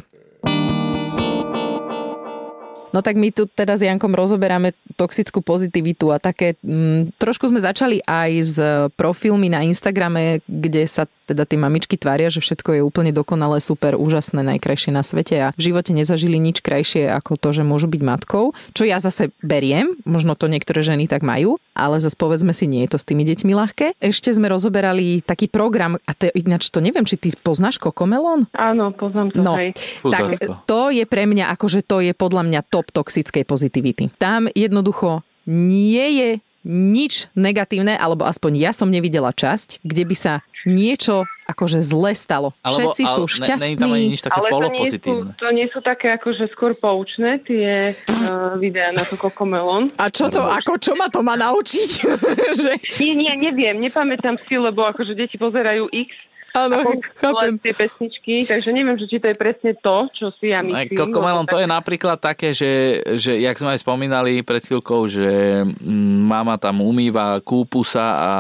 No 2.90 3.06
tak 3.06 3.22
my 3.22 3.30
tu 3.30 3.46
teda 3.46 3.78
s 3.78 3.86
Jankom 3.86 4.10
rozoberáme 4.18 4.74
toxickú 4.98 5.46
pozitivitu 5.46 6.10
a 6.10 6.18
také... 6.18 6.58
Mm, 6.66 7.14
trošku 7.22 7.46
sme 7.46 7.62
začali 7.62 8.02
aj 8.02 8.32
s 8.42 8.58
profilmi 8.98 9.46
na 9.46 9.62
Instagrame, 9.62 10.42
kde 10.50 10.90
sa 10.90 11.06
teda 11.30 11.46
tie 11.46 11.62
mamičky 11.62 11.94
tvária, 12.02 12.34
že 12.34 12.42
všetko 12.42 12.80
je 12.80 12.82
úplne 12.82 13.14
dokonalé, 13.14 13.62
super, 13.62 13.94
úžasné, 13.94 14.42
najkrajšie 14.42 14.90
na 14.90 15.06
svete 15.06 15.36
a 15.38 15.48
v 15.54 15.62
živote 15.70 15.94
nezažili 15.94 16.42
nič 16.42 16.66
krajšie 16.66 17.06
ako 17.14 17.38
to, 17.38 17.54
že 17.54 17.62
môžu 17.62 17.86
byť 17.86 18.02
matkou, 18.02 18.58
čo 18.74 18.84
ja 18.90 18.98
zase 18.98 19.30
beriem, 19.46 19.94
možno 20.10 20.34
to 20.34 20.50
niektoré 20.50 20.82
ženy 20.82 21.06
tak 21.06 21.22
majú, 21.22 21.62
ale 21.78 22.02
zase 22.02 22.18
povedzme 22.18 22.52
si, 22.58 22.66
nie 22.66 22.90
je 22.90 22.96
to 22.96 22.98
s 22.98 23.06
tými 23.06 23.22
deťmi 23.22 23.54
ľahké. 23.54 24.02
Ešte 24.02 24.34
sme 24.34 24.50
rozoberali 24.50 25.22
taký 25.22 25.46
program, 25.46 26.02
a 26.02 26.12
to, 26.18 26.34
ináč 26.34 26.74
to 26.74 26.82
neviem, 26.82 27.06
či 27.06 27.22
ty 27.22 27.30
poznáš 27.38 27.78
Kokomelon? 27.78 28.50
Áno, 28.58 28.90
poznám 28.90 29.30
to, 29.36 29.42
no, 29.46 29.54
hej. 29.56 29.78
Tak 30.02 30.42
to 30.66 30.90
je 30.90 31.06
pre 31.06 31.30
mňa, 31.30 31.54
akože 31.54 31.86
to 31.86 32.02
je 32.02 32.18
podľa 32.18 32.50
mňa 32.50 32.60
top 32.66 32.90
toxickej 32.90 33.46
pozitivity. 33.46 34.10
Tam 34.18 34.50
jednoducho 34.50 35.22
nie 35.50 36.08
je 36.18 36.30
nič 36.68 37.32
negatívne, 37.34 37.96
alebo 37.96 38.28
aspoň 38.28 38.60
ja 38.60 38.72
som 38.76 38.92
nevidela 38.92 39.32
časť, 39.32 39.80
kde 39.84 40.04
by 40.04 40.16
sa 40.16 40.34
niečo 40.68 41.24
akože 41.50 41.82
zle 41.82 42.14
stalo. 42.14 42.54
Alebo, 42.62 42.94
Všetci 42.94 43.04
ale, 43.08 43.16
sú 43.16 43.24
šťastní. 43.26 43.74
Ne, 43.74 43.82
tam 43.82 43.90
ani 43.96 44.08
nič 44.14 44.22
také 44.22 44.38
ale 44.38 44.50
to 44.54 44.70
nie, 44.70 44.90
sú, 44.94 45.14
to 45.34 45.50
nie 45.50 45.68
sú 45.74 45.80
také 45.82 46.08
akože 46.14 46.46
skôr 46.54 46.78
poučné 46.78 47.42
tie 47.42 47.98
uh, 47.98 48.54
videá 48.62 48.94
na 48.94 49.02
to 49.02 49.18
Kokomelon. 49.18 49.90
A 49.98 50.14
čo 50.14 50.30
to, 50.30 50.46
ako, 50.46 50.78
čo 50.78 50.94
ma 50.94 51.10
to 51.10 51.26
má 51.26 51.34
naučiť? 51.40 51.90
že... 52.64 52.72
Nie, 53.02 53.18
nie, 53.18 53.34
neviem, 53.34 53.82
nepamätám 53.82 54.38
si, 54.46 54.62
lebo 54.62 54.86
akože 54.86 55.18
deti 55.18 55.42
pozerajú 55.42 55.90
X 55.90 56.29
Áno, 56.68 56.78
chápem. 57.16 57.56
tie 57.62 57.74
pesničky, 57.74 58.44
takže 58.44 58.70
neviem, 58.76 59.00
že 59.00 59.08
či 59.08 59.18
to 59.24 59.32
je 59.32 59.38
presne 59.38 59.72
to, 59.80 60.12
čo 60.12 60.36
si 60.36 60.52
ja 60.52 60.60
myslím. 60.60 60.98
Kokomelon, 60.98 61.48
to 61.48 61.62
je 61.62 61.68
napríklad 61.70 62.20
také, 62.20 62.52
že, 62.52 63.00
že 63.16 63.40
jak 63.40 63.56
sme 63.56 63.78
aj 63.78 63.80
spomínali 63.80 64.44
pred 64.44 64.60
chvíľkou, 64.60 65.08
že 65.08 65.64
mm, 65.64 66.28
mama 66.28 66.60
tam 66.60 66.84
umýva, 66.84 67.40
kúpu 67.40 67.88
sa 67.88 68.06
a 68.20 68.32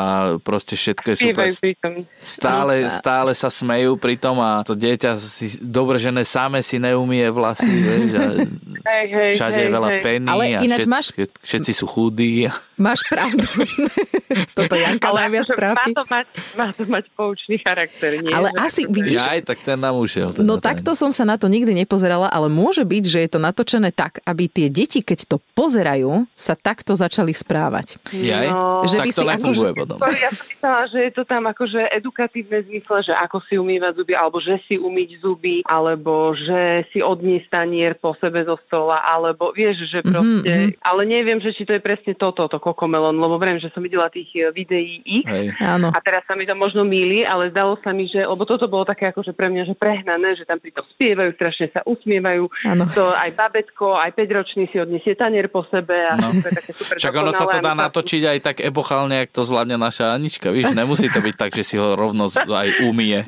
proste 0.44 0.76
všetko 0.76 1.08
je 1.16 1.18
super. 1.32 1.48
Stále, 2.20 2.92
stále 2.92 3.32
sa 3.32 3.48
smejú 3.48 3.96
pri 3.96 4.20
tom 4.20 4.44
a 4.44 4.62
to 4.68 4.76
dieťa 4.76 5.16
si, 5.16 5.64
dobre, 5.64 5.96
že 5.96 6.12
ne 6.12 6.28
same 6.28 6.60
si 6.60 6.76
neumie 6.76 7.24
vlasy, 7.32 7.72
vieš, 7.88 8.12
a 8.20 8.24
hej, 8.84 9.06
hej, 9.08 9.32
všade 9.40 9.56
hej, 9.56 9.64
je 9.64 9.70
veľa 9.72 9.90
hej. 9.90 10.02
peny 10.04 10.28
Ale 10.28 10.44
a 10.52 10.60
všet, 10.62 10.90
máš... 10.90 11.08
všetci 11.40 11.72
sú 11.72 11.86
chudí. 11.88 12.52
Máš 12.76 13.08
pravdu. 13.08 13.48
Toto 14.58 14.76
Janka 14.76 15.10
Ale 15.10 15.30
najviac 15.30 15.48
trápi. 15.60 15.92
Má 15.92 15.98
to 15.98 16.04
mať, 16.10 16.28
má 16.58 16.68
to 16.74 16.84
mať 16.86 17.06
poučný 17.14 17.56
charakter 17.62 18.09
charakter. 18.10 18.26
Nie? 18.26 18.34
Ale 18.34 18.50
asi, 18.58 18.82
vidíš... 18.90 19.22
Aj, 19.26 19.40
tak 19.46 19.62
ten 19.62 19.78
nám 19.78 19.96
ušiel. 20.02 20.34
Teda 20.34 20.46
no 20.46 20.58
ten. 20.58 20.74
takto 20.74 20.92
som 20.98 21.14
sa 21.14 21.24
na 21.26 21.38
to 21.38 21.46
nikdy 21.46 21.78
nepozerala, 21.78 22.28
ale 22.30 22.50
môže 22.50 22.82
byť, 22.82 23.04
že 23.06 23.20
je 23.26 23.30
to 23.30 23.40
natočené 23.40 23.94
tak, 23.94 24.22
aby 24.26 24.50
tie 24.50 24.68
deti, 24.68 25.06
keď 25.06 25.30
to 25.30 25.38
pozerajú, 25.54 26.26
sa 26.34 26.58
takto 26.58 26.98
začali 26.98 27.32
správať. 27.32 28.02
Jaj? 28.10 28.48
No, 28.50 28.84
že 28.86 28.98
tak 28.98 29.14
to 29.14 29.24
nefunguje 29.26 29.70
akože, 29.74 29.80
potom. 29.86 29.98
Ja 30.20 30.32
som 30.34 30.46
myslela, 30.50 30.82
že 30.90 31.00
je 31.06 31.12
to 31.14 31.24
tam 31.24 31.44
akože 31.48 31.82
edukatívne 31.94 32.60
zmysle, 32.66 32.98
že 33.06 33.14
ako 33.16 33.38
si 33.46 33.56
umývať 33.56 33.92
zuby, 34.02 34.14
alebo 34.18 34.38
že 34.42 34.56
si 34.66 34.76
umyť 34.76 35.10
zuby, 35.22 35.56
alebo 35.68 36.34
že 36.34 36.88
si 36.92 37.00
odniesť 37.00 37.48
tanier 37.52 37.94
po 37.96 38.16
sebe 38.18 38.44
zo 38.44 38.58
stola, 38.68 39.04
alebo 39.06 39.54
vieš, 39.54 39.86
že 39.88 40.02
mhm, 40.02 40.10
proste... 40.10 40.54
Mm-hmm. 40.54 40.78
Ale 40.80 41.02
neviem, 41.06 41.40
že 41.40 41.54
či 41.54 41.64
to 41.68 41.76
je 41.76 41.82
presne 41.84 42.14
toto, 42.16 42.48
to 42.50 42.58
kokomelon, 42.58 43.16
lebo 43.16 43.36
viem, 43.38 43.60
že 43.62 43.72
som 43.72 43.84
videla 43.84 44.12
tých 44.12 44.30
eh, 44.36 44.50
videí 44.52 45.02
ich 45.06 45.28
Hej. 45.28 45.56
a 45.66 45.98
teraz 46.02 46.26
sa 46.26 46.34
mi 46.34 46.48
to 46.48 46.56
možno 46.56 46.84
míli, 46.84 47.24
ale 47.24 47.52
zdalo 47.54 47.78
sa 47.82 47.89
mi, 47.92 48.10
že, 48.10 48.24
lebo 48.24 48.44
toto 48.48 48.66
bolo 48.66 48.88
také 48.88 49.10
akože 49.10 49.34
pre 49.34 49.48
mňa, 49.50 49.64
že 49.70 49.76
prehnané, 49.76 50.36
že 50.36 50.48
tam 50.48 50.58
pri 50.58 50.72
tom 50.74 50.86
spievajú, 50.86 51.36
strašne 51.36 51.68
sa 51.74 51.82
usmievajú. 51.86 52.44
Ano. 52.66 52.84
To 52.94 53.14
aj 53.14 53.30
babetko, 53.36 53.98
aj 53.98 54.12
5-ročný 54.16 54.70
si 54.70 54.78
odniesie 54.80 55.14
tanier 55.14 55.50
po 55.52 55.66
sebe 55.68 55.96
a 55.96 56.18
no. 56.18 56.34
to 56.40 56.48
je 56.50 56.56
také 56.56 56.72
super 56.74 56.96
Však 56.98 57.16
ono 57.16 57.32
sa 57.32 57.46
to 57.50 57.60
dá 57.60 57.74
natočiť 57.74 58.24
aj 58.26 58.40
tak 58.44 58.58
epochálne, 58.62 59.26
jak 59.26 59.32
to 59.34 59.42
zvládne 59.46 59.78
naša 59.80 60.14
Anička. 60.14 60.54
Víš, 60.54 60.72
nemusí 60.74 61.08
to 61.10 61.20
byť 61.22 61.36
tak, 61.36 61.52
že 61.54 61.64
si 61.66 61.76
ho 61.78 61.94
rovno 61.94 62.30
aj 62.30 62.70
umie. 62.86 63.24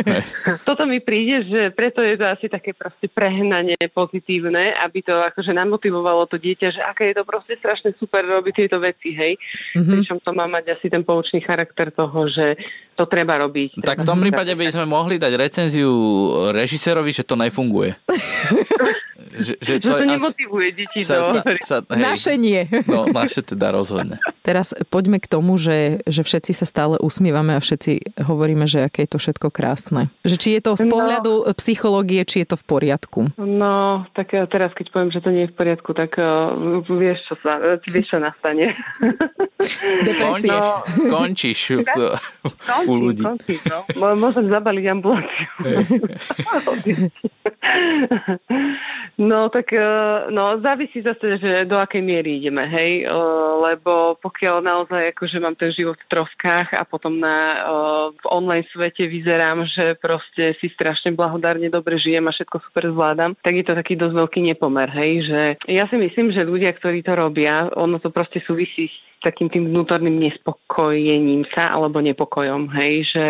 Toto 0.68 0.84
mi 0.84 1.00
príde, 1.02 1.44
že 1.48 1.60
preto 1.72 2.00
je 2.04 2.16
to 2.16 2.26
asi 2.28 2.46
také 2.50 2.72
proste 2.72 3.08
prehnanie 3.10 3.78
pozitívne, 3.90 4.76
aby 4.78 5.02
to 5.04 5.14
akože 5.14 5.52
namotivovalo 5.52 6.28
to 6.28 6.36
dieťa, 6.36 6.68
že 6.74 6.82
aké 6.84 7.10
je 7.12 7.20
to 7.20 7.24
proste 7.24 7.54
strašne 7.58 7.90
super 7.96 8.24
robiť 8.24 8.54
tieto 8.64 8.78
veci, 8.78 9.12
hej. 9.12 9.36
Mm-hmm. 9.74 9.92
Pričom 9.98 10.16
to 10.22 10.30
má 10.36 10.46
mať 10.46 10.78
asi 10.78 10.86
ten 10.88 11.02
poučný 11.02 11.40
charakter 11.40 11.90
toho, 11.90 12.28
že 12.28 12.58
to 12.98 13.06
treba 13.06 13.38
robiť. 13.38 13.82
Tak 13.86 13.97
v 13.98 14.06
tom 14.06 14.18
prípade 14.22 14.54
by 14.54 14.70
sme 14.70 14.86
mohli 14.86 15.18
dať 15.18 15.32
recenziu 15.34 15.90
režisérovi, 16.54 17.10
že 17.10 17.26
to 17.26 17.34
nefunguje. 17.34 17.98
že, 19.38 19.54
že, 19.62 19.74
to, 19.78 19.94
to 19.94 20.04
nemotivuje 20.04 20.68
deti 20.74 21.00
sa, 21.06 21.22
do... 21.22 21.24
Sa, 21.30 21.42
sa, 21.62 21.76
hej, 21.94 22.02
naše 22.02 22.34
nie. 22.34 22.66
No, 22.86 23.06
naše 23.10 23.40
teda 23.46 23.70
rozhodne. 23.70 24.18
Teraz 24.42 24.74
poďme 24.90 25.22
k 25.22 25.30
tomu, 25.30 25.56
že, 25.56 26.02
že 26.04 26.26
všetci 26.26 26.52
sa 26.54 26.66
stále 26.66 26.98
usmievame 26.98 27.54
a 27.54 27.60
všetci 27.62 28.18
hovoríme, 28.22 28.66
že 28.66 28.86
aké 28.86 29.06
je 29.06 29.10
to 29.14 29.18
všetko 29.22 29.48
krásne. 29.54 30.10
Že 30.26 30.36
či 30.36 30.48
je 30.58 30.60
to 30.62 30.72
z 30.74 30.84
no. 30.86 30.92
pohľadu 30.98 31.32
no, 31.46 31.54
psychológie, 31.58 32.22
či 32.26 32.42
je 32.42 32.54
to 32.54 32.56
v 32.58 32.64
poriadku? 32.66 33.20
No, 33.38 34.06
tak 34.12 34.34
eh, 34.34 34.46
teraz 34.50 34.74
keď 34.74 34.86
poviem, 34.90 35.10
že 35.14 35.22
to 35.22 35.30
nie 35.30 35.46
je 35.46 35.52
v 35.52 35.56
poriadku, 35.56 35.90
tak 35.94 36.18
uh, 36.18 36.82
vieš, 36.86 37.22
čo 37.30 37.34
sa, 37.42 37.78
vieš, 37.86 38.14
čo 38.14 38.18
nastane. 38.18 38.74
Skončíš, 39.58 40.54
no. 40.54 40.86
skončíš 40.86 41.60
u 42.86 42.94
ľudí. 42.94 43.26
Skončíš, 43.26 43.62
no. 43.66 43.82
Môžem 44.14 44.46
zabaliť 44.46 44.84
ambuláciu. 44.86 45.50
No 49.18 49.50
tak 49.50 49.74
e, 49.74 49.82
no, 50.30 50.62
závisí 50.62 51.02
zase, 51.02 51.42
že 51.42 51.66
do 51.66 51.74
akej 51.74 51.98
miery 51.98 52.38
ideme, 52.38 52.70
hej, 52.70 53.02
e, 53.02 53.06
lebo 53.66 54.14
pokiaľ 54.22 54.62
naozaj 54.62 55.10
akože 55.10 55.42
mám 55.42 55.58
ten 55.58 55.74
život 55.74 55.98
v 55.98 56.06
troskách 56.06 56.70
a 56.78 56.86
potom 56.86 57.18
na, 57.18 57.34
e, 57.34 57.58
v 58.14 58.24
online 58.30 58.62
svete 58.70 59.10
vyzerám, 59.10 59.66
že 59.66 59.98
proste 59.98 60.54
si 60.62 60.70
strašne 60.70 61.18
blahodárne 61.18 61.66
dobre 61.66 61.98
žijem 61.98 62.30
a 62.30 62.34
všetko 62.34 62.70
super 62.70 62.94
zvládam, 62.94 63.34
tak 63.42 63.58
je 63.58 63.66
to 63.66 63.74
taký 63.74 63.98
dosť 63.98 64.14
veľký 64.14 64.40
nepomer, 64.54 64.86
hej, 64.94 65.26
že 65.26 65.40
ja 65.66 65.90
si 65.90 65.98
myslím, 65.98 66.30
že 66.30 66.46
ľudia, 66.46 66.70
ktorí 66.78 67.02
to 67.02 67.18
robia, 67.18 67.74
ono 67.74 67.98
to 67.98 68.14
proste 68.14 68.38
súvisí 68.46 68.86
s 68.86 69.07
takým 69.18 69.50
tým 69.50 69.70
vnútorným 69.70 70.14
nespokojením 70.18 71.42
sa 71.50 71.74
alebo 71.74 71.98
nepokojom, 71.98 72.70
hej, 72.78 72.94
že, 73.02 73.26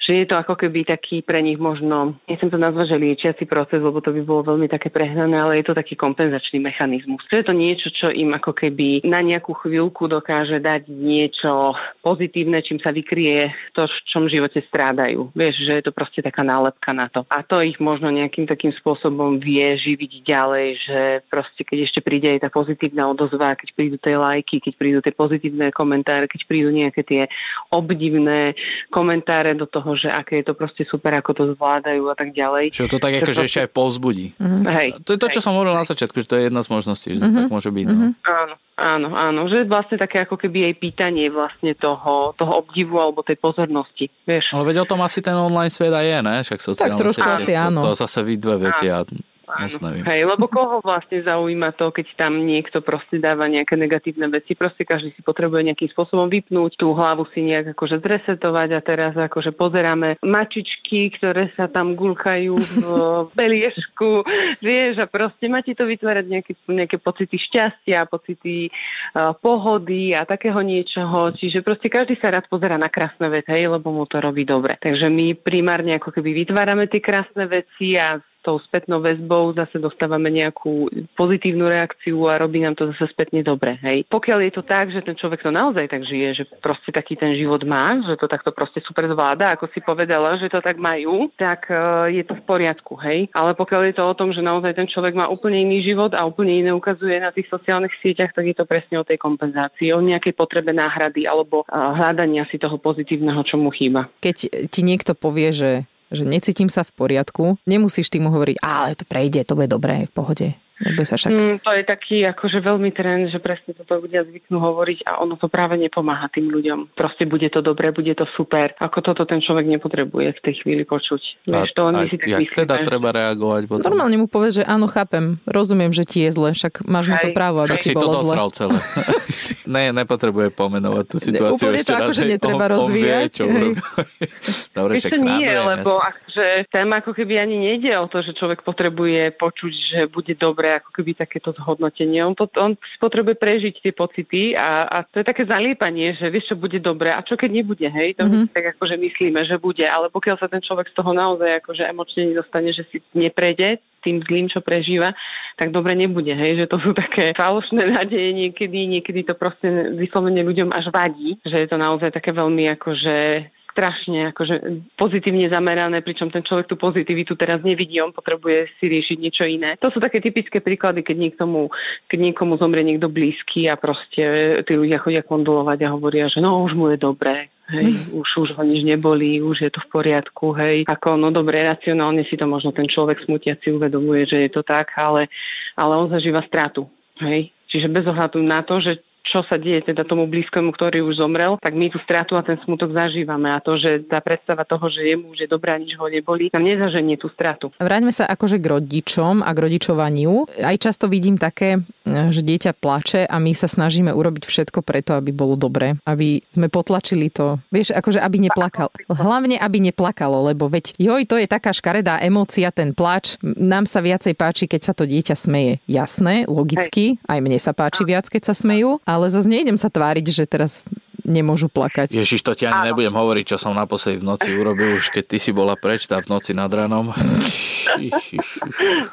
že 0.00 0.10
je 0.22 0.24
to 0.28 0.36
ako 0.36 0.60
keby 0.60 0.84
taký 0.84 1.24
pre 1.24 1.40
nich 1.40 1.56
možno, 1.56 2.16
nechcem 2.28 2.52
to 2.52 2.60
nazvať, 2.60 2.96
že 2.96 3.02
liečiaci 3.02 3.44
proces, 3.48 3.80
lebo 3.80 4.04
to 4.04 4.12
by 4.12 4.20
bolo 4.20 4.54
veľmi 4.54 4.68
také 4.68 4.92
prehnané, 4.92 5.40
ale 5.40 5.60
je 5.60 5.72
to 5.72 5.78
taký 5.78 5.96
kompenzačný 5.96 6.60
mechanizmus. 6.60 7.24
To 7.32 7.40
je 7.40 7.44
to 7.44 7.54
niečo, 7.56 7.88
čo 7.88 8.12
im 8.12 8.36
ako 8.36 8.52
keby 8.52 9.04
na 9.08 9.24
nejakú 9.24 9.56
chvíľku 9.56 10.08
dokáže 10.08 10.60
dať 10.60 10.92
niečo 10.92 11.72
pozitívne, 12.04 12.60
čím 12.60 12.82
sa 12.82 12.92
vykrie 12.92 13.52
to, 13.72 13.88
v 13.88 13.96
čom 14.04 14.28
živote 14.28 14.60
strádajú. 14.60 15.32
Vieš, 15.32 15.54
že 15.64 15.72
je 15.80 15.84
to 15.84 15.92
proste 15.96 16.20
taká 16.20 16.44
nálepka 16.44 16.92
na 16.92 17.08
to. 17.08 17.24
A 17.32 17.40
to 17.40 17.64
ich 17.64 17.80
možno 17.80 18.12
nejakým 18.12 18.44
takým 18.44 18.74
spôsobom 18.76 19.40
vie 19.40 19.64
živiť 19.78 20.12
ďalej, 20.26 20.68
že 20.82 21.00
proste 21.30 21.64
keď 21.64 21.78
ešte 21.88 22.00
príde 22.04 22.28
aj 22.36 22.44
tá 22.44 22.50
pozitívna 22.52 23.08
odozva, 23.08 23.56
keď 23.56 23.68
prídu 23.72 23.96
tie 23.96 24.18
lajky, 24.18 24.60
keď 24.60 24.72
prídu 24.76 24.98
tie 25.00 25.14
pozitívne 25.22 25.70
komentáre, 25.70 26.26
keď 26.26 26.40
prídu 26.50 26.74
nejaké 26.74 27.06
tie 27.06 27.22
obdivné 27.70 28.58
komentáre 28.90 29.54
do 29.54 29.70
toho, 29.70 29.94
že 29.94 30.10
aké 30.10 30.42
je 30.42 30.50
to 30.50 30.54
proste 30.58 30.82
super, 30.82 31.14
ako 31.14 31.30
to 31.30 31.42
zvládajú 31.54 32.10
a 32.10 32.14
tak 32.18 32.34
ďalej. 32.34 32.74
Čo 32.74 32.90
to 32.90 32.98
tak 32.98 33.22
ako, 33.22 33.30
že 33.30 33.46
ešte 33.46 33.62
aj 33.62 33.70
povzbudí. 33.70 34.34
Mm-hmm. 34.34 34.62
Hej, 34.66 34.88
to 35.06 35.14
je 35.14 35.20
to, 35.22 35.28
čo 35.30 35.38
hej. 35.38 35.44
som 35.46 35.54
hovoril 35.54 35.78
na 35.78 35.86
začiatku, 35.86 36.18
že 36.18 36.26
to 36.26 36.34
je 36.34 36.42
jedna 36.50 36.66
z 36.66 36.68
možností, 36.74 37.14
že 37.14 37.22
mm-hmm. 37.22 37.30
to 37.30 37.38
tak 37.46 37.52
môže 37.54 37.70
byť. 37.70 37.86
No. 37.86 37.94
Mm-hmm. 37.94 38.12
Áno, 38.26 38.54
áno, 38.74 39.08
áno, 39.14 39.40
že 39.46 39.62
vlastne 39.62 39.96
také 40.02 40.26
ako 40.26 40.34
keby 40.34 40.72
aj 40.72 40.74
pýtanie 40.82 41.30
vlastne 41.30 41.78
toho, 41.78 42.34
toho 42.34 42.52
obdivu 42.58 42.98
alebo 42.98 43.22
tej 43.22 43.38
pozornosti, 43.38 44.10
vieš. 44.26 44.58
Ale 44.58 44.74
veď 44.74 44.82
o 44.82 44.86
tom 44.90 45.00
asi 45.06 45.22
ten 45.22 45.38
online 45.38 45.70
svet 45.70 45.94
aj 45.94 46.06
je, 46.06 46.18
ne? 46.18 46.36
Však 46.42 46.58
sociálne 46.58 46.98
tak 46.98 47.02
trošku 47.06 47.28
asi 47.30 47.52
áno. 47.54 47.86
To, 47.86 47.94
to 47.94 48.02
zase 48.02 48.26
vy 48.26 48.34
dve 48.40 48.56
viete 48.58 48.90
a 48.90 49.06
Áno. 49.52 49.76
Hej, 50.08 50.24
lebo 50.24 50.48
koho 50.48 50.80
vlastne 50.80 51.20
zaujíma 51.20 51.76
to, 51.76 51.92
keď 51.92 52.06
tam 52.16 52.40
niekto 52.40 52.80
proste 52.80 53.20
dáva 53.20 53.44
nejaké 53.44 53.76
negatívne 53.76 54.32
veci. 54.32 54.56
Proste 54.56 54.88
každý 54.88 55.12
si 55.12 55.20
potrebuje 55.20 55.68
nejakým 55.68 55.92
spôsobom 55.92 56.32
vypnúť, 56.32 56.80
tú 56.80 56.96
hlavu 56.96 57.28
si 57.36 57.44
nejak 57.44 57.76
akože 57.76 58.00
zresetovať 58.00 58.68
a 58.72 58.80
teraz 58.80 59.12
akože 59.12 59.52
pozeráme 59.52 60.16
mačičky, 60.24 61.12
ktoré 61.12 61.52
sa 61.52 61.68
tam 61.68 61.92
gulkajú 61.92 62.56
v 62.56 62.80
beliežku, 63.38 64.24
vieš, 64.64 65.04
a 65.04 65.06
proste 65.06 65.52
má 65.52 65.60
ti 65.60 65.76
to 65.76 65.84
vytvárať 65.84 66.24
nejaké, 66.26 66.52
nejaké 66.66 66.96
pocity 66.96 67.36
šťastia, 67.36 68.08
pocity 68.08 68.72
uh, 68.72 69.36
pohody 69.36 70.16
a 70.16 70.24
takého 70.24 70.58
niečoho. 70.64 71.36
Čiže 71.36 71.60
proste 71.60 71.92
každý 71.92 72.16
sa 72.16 72.32
rád 72.32 72.48
pozera 72.48 72.80
na 72.80 72.88
krásne 72.88 73.28
veci, 73.28 73.52
hej, 73.52 73.68
lebo 73.68 73.92
mu 73.92 74.08
to 74.08 74.16
robí 74.18 74.48
dobre. 74.48 74.80
Takže 74.80 75.12
my 75.12 75.36
primárne 75.36 76.00
ako 76.00 76.08
keby 76.14 76.44
vytvárame 76.44 76.88
tie 76.88 77.04
krásne 77.04 77.44
veci 77.44 78.00
a 78.00 78.16
tou 78.42 78.58
spätnou 78.58 78.98
väzbou 78.98 79.54
zase 79.54 79.78
dostávame 79.78 80.28
nejakú 80.28 80.90
pozitívnu 81.14 81.70
reakciu 81.70 82.26
a 82.26 82.42
robí 82.42 82.58
nám 82.58 82.74
to 82.74 82.90
zase 82.92 83.08
spätne 83.14 83.46
dobre. 83.46 83.78
Hej. 83.80 84.04
Pokiaľ 84.10 84.38
je 84.50 84.52
to 84.52 84.62
tak, 84.66 84.90
že 84.90 85.00
ten 85.00 85.14
človek 85.14 85.46
to 85.46 85.54
naozaj 85.54 85.86
tak 85.86 86.02
žije, 86.02 86.42
že 86.42 86.44
proste 86.58 86.90
taký 86.90 87.14
ten 87.14 87.38
život 87.38 87.62
má, 87.62 88.02
že 88.02 88.18
to 88.18 88.26
takto 88.26 88.50
proste 88.50 88.82
super 88.82 89.06
zvláda, 89.06 89.54
ako 89.54 89.70
si 89.70 89.78
povedala, 89.78 90.34
že 90.36 90.50
to 90.50 90.58
tak 90.58 90.76
majú, 90.76 91.30
tak 91.38 91.70
uh, 91.70 92.10
je 92.10 92.26
to 92.26 92.34
v 92.34 92.42
poriadku. 92.42 92.98
Hej. 92.98 93.30
Ale 93.32 93.54
pokiaľ 93.54 93.82
je 93.88 93.94
to 93.94 94.02
o 94.02 94.16
tom, 94.18 94.34
že 94.34 94.42
naozaj 94.42 94.74
ten 94.74 94.90
človek 94.90 95.14
má 95.14 95.30
úplne 95.30 95.62
iný 95.62 95.78
život 95.78 96.10
a 96.12 96.26
úplne 96.26 96.66
iné 96.66 96.74
ukazuje 96.74 97.22
na 97.22 97.30
tých 97.30 97.46
sociálnych 97.46 97.94
sieťach, 98.02 98.34
tak 98.34 98.50
je 98.50 98.56
to 98.58 98.66
presne 98.66 98.98
o 98.98 99.06
tej 99.06 99.22
kompenzácii, 99.22 99.94
o 99.94 100.02
nejakej 100.02 100.34
potrebe 100.34 100.74
náhrady 100.74 101.30
alebo 101.30 101.62
uh, 101.62 101.94
hľadania 101.94 102.42
si 102.50 102.58
toho 102.58 102.74
pozitívneho, 102.82 103.38
čo 103.46 103.54
mu 103.54 103.70
chýba. 103.70 104.10
Keď 104.18 104.66
ti 104.66 104.80
niekto 104.82 105.14
povie, 105.14 105.54
že 105.54 105.70
že 106.12 106.28
necítim 106.28 106.68
sa 106.68 106.86
v 106.86 106.94
poriadku, 106.94 107.58
nemusíš 107.66 108.12
tým 108.12 108.28
hovoriť, 108.28 108.60
ale 108.60 108.94
to 108.94 109.04
prejde, 109.08 109.42
to 109.48 109.56
bude 109.58 109.72
dobré, 109.72 110.06
v 110.06 110.12
pohode. 110.12 110.48
Nebude 110.82 111.06
sa 111.06 111.14
však... 111.14 111.30
Mm, 111.30 111.56
to 111.62 111.70
je 111.78 111.82
taký 111.86 112.16
akože 112.26 112.58
veľmi 112.58 112.90
trend, 112.90 113.30
že 113.30 113.38
presne 113.38 113.70
toto 113.70 114.02
ľudia 114.02 114.26
zvyknú 114.26 114.58
hovoriť 114.58 115.06
a 115.06 115.22
ono 115.22 115.38
to 115.38 115.46
práve 115.46 115.78
nepomáha 115.78 116.26
tým 116.26 116.50
ľuďom. 116.50 116.98
Proste 116.98 117.22
bude 117.24 117.46
to 117.46 117.62
dobré, 117.62 117.94
bude 117.94 118.10
to 118.18 118.26
super. 118.34 118.74
Ako 118.82 118.98
toto 118.98 119.22
ten 119.22 119.38
človek 119.38 119.70
nepotrebuje 119.70 120.34
v 120.34 120.40
tej 120.42 120.54
chvíli 120.66 120.82
počuť. 120.82 121.46
A, 121.54 121.62
Vieš, 121.62 121.70
to 121.78 121.82
a, 121.86 122.02
si 122.10 122.18
tak 122.18 122.26
jak 122.26 122.40
myslíme. 122.42 122.58
teda 122.66 122.74
treba 122.82 123.08
reagovať 123.14 123.62
potom? 123.70 123.86
Normálne 123.86 124.16
mu 124.18 124.26
povieš, 124.26 124.62
že 124.62 124.64
áno, 124.66 124.90
chápem, 124.90 125.38
rozumiem, 125.46 125.94
že 125.94 126.02
ti 126.02 126.26
je 126.26 126.30
zle, 126.34 126.50
však 126.50 126.82
máš 126.82 127.14
na 127.14 127.22
to 127.22 127.30
právo, 127.30 127.62
aby 127.62 127.78
ti 127.78 127.94
bolo 127.94 128.26
zle. 128.26 128.34
celé. 128.50 128.78
ne, 129.74 129.94
nepotrebuje 129.94 130.50
pomenovať 130.50 131.04
tú 131.06 131.16
situáciu 131.22 131.62
Úplne 131.62 131.78
ešte 131.78 131.94
to 131.94 132.00
akože 132.02 132.22
netreba 132.26 132.66
on, 132.66 132.72
rozvíjať. 132.74 133.32
On 133.46 133.48
vie, 133.54 133.70
čo 133.70 133.92
Dobre, 134.82 134.92
však 134.98 135.14
nie, 135.22 135.52
lebo 135.52 136.02
akože 136.02 136.66
téma 136.72 137.04
ako 137.04 137.12
keby 137.14 137.38
ani 137.38 137.56
nejde 137.70 137.92
o 138.00 138.10
to, 138.10 138.24
že 138.24 138.34
človek 138.34 138.66
potrebuje 138.66 139.30
počuť, 139.36 139.72
že 139.72 140.00
bude 140.10 140.34
dobré 140.34 140.71
ako 140.80 140.90
keby 140.94 141.12
takéto 141.18 141.52
zhodnotenie. 141.52 142.24
On, 142.24 142.32
pot, 142.32 142.52
on 142.56 142.78
potrebuje 143.02 143.36
prežiť 143.36 143.74
tie 143.82 143.92
pocity 143.92 144.56
a, 144.56 144.88
a 144.88 144.98
to 145.04 145.20
je 145.20 145.28
také 145.28 145.44
zaliepanie, 145.44 146.16
že 146.16 146.32
vieš, 146.32 146.54
čo 146.54 146.56
bude 146.56 146.80
dobre 146.80 147.12
a 147.12 147.20
čo 147.20 147.36
keď 147.36 147.50
nebude, 147.52 147.88
hej, 147.88 148.16
to 148.16 148.24
mm-hmm. 148.24 148.54
tak 148.54 148.76
akože 148.76 148.96
myslíme, 148.96 149.40
že 149.44 149.60
bude, 149.60 149.84
ale 149.84 150.08
pokiaľ 150.08 150.36
sa 150.40 150.48
ten 150.48 150.64
človek 150.64 150.88
z 150.88 150.96
toho 150.96 151.12
naozaj 151.12 151.60
akože 151.60 151.84
emočne 151.84 152.32
nedostane, 152.32 152.70
že 152.72 152.88
si 152.88 153.04
neprejde 153.12 153.82
tým 154.02 154.18
zlým, 154.26 154.50
čo 154.50 154.58
prežíva, 154.58 155.14
tak 155.54 155.70
dobre 155.70 155.94
nebude, 155.94 156.34
hej, 156.34 156.58
že 156.58 156.66
to 156.66 156.82
sú 156.82 156.90
také 156.90 157.30
falošné 157.38 157.86
nádeje 157.86 158.34
niekedy, 158.34 158.98
niekedy 158.98 159.22
to 159.22 159.38
proste 159.38 159.94
vyslovene 159.94 160.42
ľuďom 160.42 160.74
až 160.74 160.90
vadí, 160.90 161.38
že 161.46 161.62
je 161.62 161.68
to 161.70 161.78
naozaj 161.78 162.10
také 162.10 162.34
veľmi 162.34 162.66
akože 162.74 163.46
strašne 163.72 164.30
akože 164.36 164.84
pozitívne 165.00 165.48
zamerané, 165.48 166.04
pričom 166.04 166.28
ten 166.28 166.44
človek 166.44 166.68
tú 166.68 166.76
pozitivitu 166.76 167.32
teraz 167.34 167.64
nevidí, 167.64 167.98
on 168.04 168.12
potrebuje 168.12 168.68
si 168.76 168.86
riešiť 168.92 169.16
niečo 169.18 169.44
iné. 169.48 169.80
To 169.80 169.88
sú 169.88 169.98
také 169.98 170.20
typické 170.20 170.60
príklady, 170.60 171.00
keď 171.00 171.16
niekomu, 171.32 171.72
keď 172.06 172.18
niekomu 172.20 172.60
zomrie 172.60 172.84
niekto 172.84 173.08
blízky 173.08 173.72
a 173.72 173.80
proste 173.80 174.60
tí 174.62 174.72
ľudia 174.76 175.00
chodia 175.00 175.24
kondolovať 175.24 175.78
a 175.88 175.92
hovoria, 175.96 176.28
že 176.28 176.44
no 176.44 176.60
už 176.60 176.76
mu 176.76 176.92
je 176.92 177.00
dobré, 177.00 177.48
hej, 177.72 178.12
mm. 178.12 178.20
už, 178.20 178.28
už 178.44 178.48
ho 178.60 178.62
nič 178.62 178.84
nebolí, 178.84 179.40
už 179.40 179.64
je 179.64 179.70
to 179.72 179.80
v 179.80 179.88
poriadku, 179.88 180.52
hej. 180.60 180.84
Ako, 180.84 181.16
no 181.16 181.32
dobre, 181.32 181.64
racionálne 181.64 182.28
si 182.28 182.36
to 182.36 182.44
možno 182.44 182.76
ten 182.76 182.84
človek 182.84 183.24
smutiaci 183.24 183.72
uvedomuje, 183.72 184.28
že 184.28 184.44
je 184.46 184.50
to 184.52 184.60
tak, 184.60 184.92
ale, 185.00 185.32
ale 185.80 185.92
on 185.96 186.12
zažíva 186.12 186.44
stratu, 186.44 186.84
hej. 187.24 187.48
Čiže 187.72 187.88
bez 187.88 188.04
ohľadu 188.04 188.36
na 188.44 188.60
to, 188.60 188.84
že 188.84 189.00
čo 189.22 189.46
sa 189.46 189.54
deje 189.56 189.94
teda 189.94 190.02
tomu 190.02 190.26
blízkomu, 190.26 190.74
ktorý 190.74 191.06
už 191.06 191.22
zomrel, 191.22 191.54
tak 191.62 191.78
my 191.78 191.88
tú 191.88 192.02
stratu 192.02 192.34
a 192.34 192.42
ten 192.42 192.58
smutok 192.62 192.90
zažívame. 192.90 193.54
A 193.54 193.62
to, 193.62 193.78
že 193.78 194.02
tá 194.04 194.18
predstava 194.18 194.66
toho, 194.66 194.90
že 194.90 195.06
jemu 195.14 195.30
už 195.30 195.46
je 195.46 195.48
dobrá, 195.48 195.78
nič 195.78 195.94
ho 195.94 196.06
neboli, 196.10 196.50
nám 196.50 196.66
nezaženie 196.66 197.14
tú 197.14 197.30
stratu. 197.30 197.70
Vráťme 197.78 198.10
sa 198.10 198.26
akože 198.26 198.58
k 198.58 198.66
rodičom 198.66 199.46
a 199.46 199.50
k 199.54 199.58
rodičovaniu. 199.62 200.50
Aj 200.66 200.76
často 200.76 201.06
vidím 201.06 201.38
také, 201.38 201.86
že 202.04 202.42
dieťa 202.42 202.74
plače 202.76 203.30
a 203.30 203.38
my 203.38 203.54
sa 203.54 203.70
snažíme 203.70 204.10
urobiť 204.10 204.42
všetko 204.42 204.82
preto, 204.82 205.14
aby 205.14 205.30
bolo 205.30 205.54
dobre. 205.54 205.96
Aby 206.02 206.42
sme 206.50 206.66
potlačili 206.66 207.30
to. 207.30 207.62
Vieš, 207.70 207.94
akože 207.94 208.18
aby 208.18 208.50
neplakal. 208.50 208.90
Hlavne, 209.06 209.54
aby 209.56 209.78
neplakalo, 209.78 210.50
lebo 210.50 210.66
veď 210.66 210.98
joj, 210.98 211.22
to 211.30 211.38
je 211.38 211.46
taká 211.46 211.70
škaredá 211.70 212.18
emócia, 212.18 212.74
ten 212.74 212.90
plač. 212.90 213.38
Nám 213.42 213.86
sa 213.86 214.02
viacej 214.02 214.34
páči, 214.34 214.66
keď 214.66 214.80
sa 214.82 214.92
to 214.98 215.06
dieťa 215.06 215.38
smeje. 215.38 215.78
Jasné, 215.86 216.50
logicky. 216.50 217.22
Aj 217.30 217.38
mne 217.38 217.56
sa 217.62 217.70
páči 217.70 218.02
viac, 218.02 218.26
keď 218.26 218.50
sa 218.50 218.54
smejú 218.58 218.98
ale 219.12 219.28
zase 219.28 219.48
nejdem 219.48 219.76
sa 219.76 219.92
tváriť, 219.92 220.26
že 220.32 220.44
teraz 220.48 220.88
nemôžu 221.22 221.70
plakať. 221.70 222.10
Ježiš, 222.10 222.42
to 222.42 222.52
ti 222.58 222.66
ani 222.66 222.82
Áno. 222.82 222.86
nebudem 222.92 223.14
hovoriť, 223.14 223.54
čo 223.54 223.56
som 223.58 223.72
naposledy 223.72 224.18
v 224.18 224.26
noci 224.26 224.48
urobil, 224.50 224.98
už 224.98 225.14
keď 225.14 225.24
ty 225.26 225.38
si 225.38 225.50
bola 225.54 225.78
preč, 225.78 226.10
tá 226.10 226.18
v 226.18 226.28
noci 226.28 226.50
nad 226.52 226.70
ránom. 226.70 227.14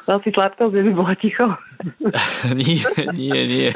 Dal 0.08 0.18
si 0.24 0.30
sladko, 0.34 0.74
že 0.74 0.82
by 0.82 0.90
bola 0.90 1.14
ticho? 1.14 1.46
nie, 2.58 2.82
nie, 3.14 3.40
nie. 3.46 3.70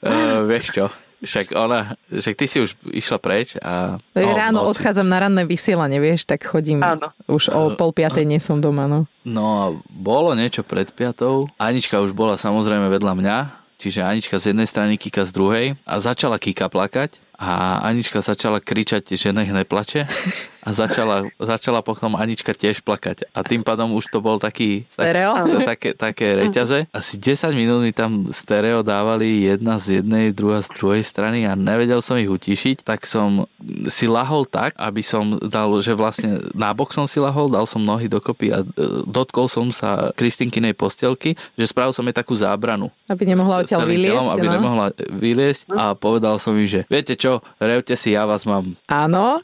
Uh, 0.00 0.48
vieš 0.48 0.72
čo, 0.74 0.84
však 1.18 1.52
ona, 1.58 1.98
však 2.08 2.34
ty 2.38 2.46
si 2.46 2.58
už 2.62 2.78
išla 2.94 3.18
preč 3.18 3.58
a... 3.58 3.98
No, 4.14 4.28
ráno 4.32 4.64
noci. 4.64 4.78
odchádzam 4.78 5.06
na 5.10 5.18
ranné 5.18 5.42
vysielanie, 5.44 5.98
vieš, 5.98 6.24
tak 6.24 6.46
chodím, 6.46 6.80
Áno. 6.80 7.10
už 7.26 7.50
o 7.50 7.74
pol 7.74 7.90
piatej 7.90 8.24
nie 8.24 8.38
som 8.38 8.62
doma, 8.62 8.86
no. 8.86 9.10
No 9.26 9.44
a 9.44 9.64
bolo 9.90 10.32
niečo 10.32 10.62
pred 10.62 10.88
piatou. 10.94 11.50
Anička 11.60 12.00
už 12.00 12.14
bola 12.14 12.38
samozrejme 12.38 12.86
vedľa 12.88 13.12
mňa, 13.18 13.36
Čiže 13.78 14.02
Anička 14.02 14.42
z 14.42 14.50
jednej 14.50 14.66
strany, 14.66 14.98
Kika 14.98 15.22
z 15.22 15.30
druhej 15.30 15.66
a 15.86 15.94
začala 16.02 16.42
Kika 16.42 16.66
plakať 16.66 17.22
a 17.38 17.78
Anička 17.86 18.18
začala 18.18 18.58
kričať, 18.58 19.14
že 19.14 19.30
nech 19.30 19.54
neplače 19.54 20.10
a 20.68 20.76
začala, 20.76 21.24
začala 21.40 21.80
potom 21.80 22.12
Anička 22.12 22.52
tiež 22.52 22.84
plakať. 22.84 23.32
A 23.32 23.40
tým 23.40 23.64
pádom 23.64 23.96
už 23.96 24.12
to 24.12 24.20
bol 24.20 24.36
taký... 24.36 24.84
Stereo? 24.92 25.32
Tak, 25.64 25.64
také, 25.64 25.88
také 25.96 26.26
reťaze. 26.36 26.84
Asi 26.92 27.16
10 27.16 27.56
minút 27.56 27.80
mi 27.80 27.96
tam 27.96 28.28
stereo 28.28 28.84
dávali 28.84 29.48
jedna 29.48 29.80
z 29.80 30.04
jednej, 30.04 30.36
druhá 30.36 30.60
z 30.60 30.68
druhej 30.76 31.00
strany 31.00 31.48
a 31.48 31.56
nevedel 31.56 32.04
som 32.04 32.20
ich 32.20 32.28
utišiť, 32.28 32.84
tak 32.84 33.08
som 33.08 33.48
si 33.88 34.04
lahol 34.04 34.44
tak, 34.44 34.76
aby 34.76 35.00
som 35.00 35.40
dal, 35.40 35.72
že 35.80 35.96
vlastne 35.96 36.36
nábok 36.52 36.92
som 36.92 37.08
si 37.08 37.16
lahol, 37.16 37.48
dal 37.48 37.64
som 37.64 37.80
nohy 37.80 38.04
dokopy 38.04 38.52
a 38.52 38.60
e, 38.60 38.66
dotkol 39.08 39.48
som 39.48 39.72
sa 39.72 40.12
Kristinkinej 40.12 40.76
postelky, 40.76 41.32
že 41.56 41.64
spravil 41.64 41.96
som 41.96 42.04
jej 42.04 42.12
takú 42.12 42.36
zábranu. 42.36 42.92
Aby 43.08 43.24
nemohla 43.24 43.64
odtiaľ 43.64 43.88
vyliesť. 43.88 44.12
Telom, 44.12 44.28
aby 44.36 44.46
no? 44.46 44.54
nemohla 44.60 44.86
vyliesť 45.00 45.72
a 45.72 45.96
povedal 45.96 46.36
som 46.36 46.52
im, 46.60 46.68
že 46.68 46.84
viete 46.92 47.16
čo, 47.16 47.40
revte 47.56 47.96
si, 47.96 48.12
ja 48.12 48.28
vás 48.28 48.44
mám. 48.44 48.76
Áno, 48.84 49.40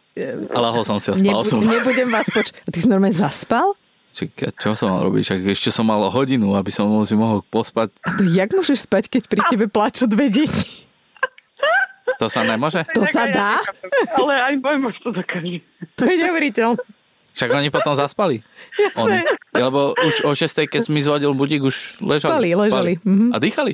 a 0.55 0.59
lahol 0.63 0.87
som 0.87 1.03
si 1.03 1.11
a 1.15 1.17
spal 1.17 1.41
Nebu- 1.41 1.51
som. 1.51 1.61
Nebudem 1.79 2.09
vás 2.11 2.27
počkať. 2.27 2.59
Ty 2.67 2.79
si 2.83 2.87
normálne 2.91 3.15
zaspal? 3.15 3.79
Čiže, 4.15 4.55
čo 4.55 4.79
som 4.79 4.95
mal 4.95 5.03
robiť? 5.03 5.23
Však 5.27 5.41
ešte 5.51 5.71
som 5.75 5.87
mal 5.87 5.99
hodinu, 6.07 6.55
aby 6.55 6.71
som 6.71 6.87
si 7.03 7.19
mohol 7.19 7.43
pospať. 7.51 7.91
A 8.07 8.15
to 8.15 8.23
jak 8.23 8.51
môžeš 8.55 8.87
spať, 8.87 9.11
keď 9.11 9.23
pri 9.27 9.43
tebe 9.51 9.67
plačú 9.67 10.07
dve 10.07 10.31
deti? 10.31 10.87
To 12.23 12.31
sa 12.31 12.47
nemôže? 12.47 12.87
To 12.95 13.03
sa 13.03 13.27
dá? 13.27 13.59
Ale 14.15 14.39
aj 14.39 14.55
môj 14.63 14.77
muž 14.79 14.95
to 15.03 15.11
dokáže. 15.11 15.67
To 15.99 16.07
je 16.07 16.15
neuveriteľné. 16.23 16.79
Však 17.35 17.51
oni 17.51 17.69
potom 17.75 17.99
zaspali. 17.99 18.47
Jasné. 18.79 19.03
Oni. 19.03 19.19
Lebo 19.51 19.91
už 19.99 20.23
o 20.23 20.31
6. 20.31 20.71
keď 20.71 20.87
mi 20.87 21.03
zvodil 21.03 21.35
budík, 21.35 21.67
už 21.67 21.99
ležali. 21.99 22.31
Spali, 22.31 22.51
ležali. 22.55 22.71
Spali. 22.71 22.93
Mm-hmm. 23.03 23.31
A 23.35 23.37
dýchali. 23.43 23.73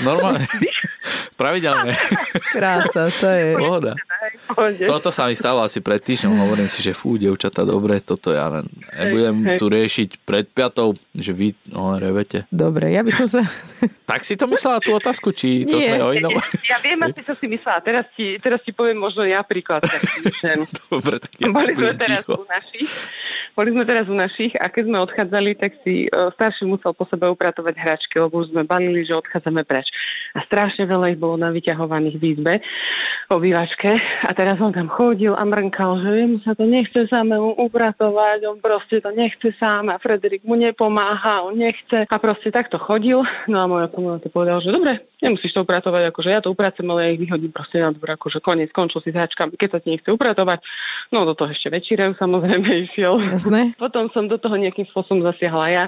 Normálne. 0.00 0.48
Pravidelne. 1.40 1.92
Krása, 2.56 3.12
to 3.12 3.28
je... 3.28 3.60
Pohoda. 3.60 3.92
Toto 4.86 5.10
sa 5.10 5.26
mi 5.26 5.34
stalo 5.34 5.64
asi 5.64 5.82
pred 5.82 5.98
týždňom. 5.98 6.46
Hovorím 6.46 6.70
si, 6.70 6.78
že 6.78 6.94
fú, 6.94 7.18
devčata, 7.18 7.66
dobre, 7.66 7.98
toto 7.98 8.30
ja 8.30 8.46
len 8.46 8.66
nebudem 8.94 9.58
tu 9.58 9.66
riešiť 9.66 10.22
pred 10.22 10.46
piatou, 10.46 10.94
že 11.10 11.34
vy 11.34 11.50
no, 11.74 11.98
revete. 11.98 12.46
Dobre, 12.52 12.94
ja 12.94 13.02
by 13.02 13.12
som 13.12 13.26
sa... 13.26 13.42
Tak 14.06 14.22
si 14.22 14.38
to 14.38 14.46
myslela 14.46 14.78
tú 14.78 14.94
otázku, 14.94 15.34
či 15.34 15.66
to 15.66 15.82
Nie. 15.82 15.98
sme 15.98 15.98
o 16.06 16.14
inom? 16.14 16.30
Ja 16.70 16.78
viem, 16.78 16.94
asi 17.02 17.26
čo 17.26 17.34
si 17.34 17.50
myslela. 17.50 17.82
Teraz 17.82 18.06
ti, 18.14 18.38
teraz 18.38 18.62
ti 18.62 18.70
poviem 18.70 19.02
možno 19.02 19.26
ja 19.26 19.42
príklad. 19.42 19.82
dobre, 20.90 21.18
tak 21.18 21.34
ja 21.42 21.50
Boli 21.50 21.74
sme 21.74 21.90
teraz 21.98 22.22
ticho. 22.22 22.38
u 22.38 22.46
našich. 22.46 22.90
Boli 23.58 23.72
sme 23.72 23.82
teraz 23.82 24.06
u 24.06 24.14
našich 24.14 24.52
a 24.60 24.70
keď 24.70 24.82
sme 24.86 24.98
odchádzali, 25.00 25.50
tak 25.58 25.80
si 25.80 26.06
uh, 26.12 26.28
starší 26.36 26.68
musel 26.68 26.92
po 26.92 27.08
sebe 27.08 27.26
upratovať 27.32 27.74
hračky, 27.80 28.20
lebo 28.20 28.44
už 28.44 28.52
sme 28.52 28.68
balili, 28.68 29.00
že 29.02 29.16
odchádzame 29.16 29.64
preč. 29.64 29.90
A 30.36 30.44
strašne 30.44 30.84
veľa 30.84 31.16
ich 31.16 31.18
bolo 31.18 31.40
navyťahovaných 31.40 32.16
v 32.20 32.24
izbe, 32.36 32.54
obývačke. 33.32 33.96
A 34.28 34.30
teraz 34.36 34.60
on 34.60 34.76
tam 34.76 34.92
chodil 34.92 35.32
a 35.32 35.42
mrnkal, 35.42 36.04
že 36.04 36.10
jemu 36.12 36.36
sa 36.44 36.52
to 36.52 36.68
nechce 36.68 37.08
samému 37.08 37.56
upratovať, 37.56 38.44
on 38.44 38.60
proste 38.60 39.00
to 39.00 39.08
nechce 39.10 39.56
sám 39.56 39.88
a 39.88 39.96
Frederik 39.96 40.44
mu 40.44 40.54
nepomáha, 40.54 41.40
on 41.48 41.56
nechce. 41.56 42.04
A 42.04 42.16
proste 42.20 42.52
takto 42.52 42.76
chodil. 42.76 43.24
No 43.48 43.56
a 43.58 43.66
moja 43.66 43.88
komunita 43.88 44.28
povedal, 44.28 44.60
že 44.60 44.76
dobre, 44.76 45.08
nemusíš 45.24 45.56
to 45.56 45.64
upratovať, 45.64 46.12
akože 46.12 46.28
ja 46.28 46.44
to 46.44 46.52
upracujem, 46.52 46.92
ale 46.92 47.00
ja 47.02 47.10
ich 47.16 47.22
vyhodím 47.24 47.50
proste 47.50 47.80
na 47.80 47.90
dvor, 47.90 48.20
akože 48.20 48.44
koniec, 48.44 48.68
skončil 48.70 49.00
si 49.00 49.10
s 49.10 49.16
hračkami, 49.16 49.56
keď 49.56 49.68
sa 49.72 49.78
ti 49.80 49.88
nechce 49.96 50.12
upratovať. 50.12 50.60
No 51.10 51.24
do 51.24 51.32
toho 51.32 51.50
ešte 51.50 51.72
večírajú 51.72 52.20
samozrejme 52.20 52.68
išiel. 52.92 53.16
Jasné. 53.32 53.72
Potom 53.80 54.12
som 54.12 54.28
do 54.28 54.36
toho 54.36 54.60
nejakým 54.60 54.84
spôsobom 54.92 55.24
zasiahla 55.24 55.66
ja 55.72 55.84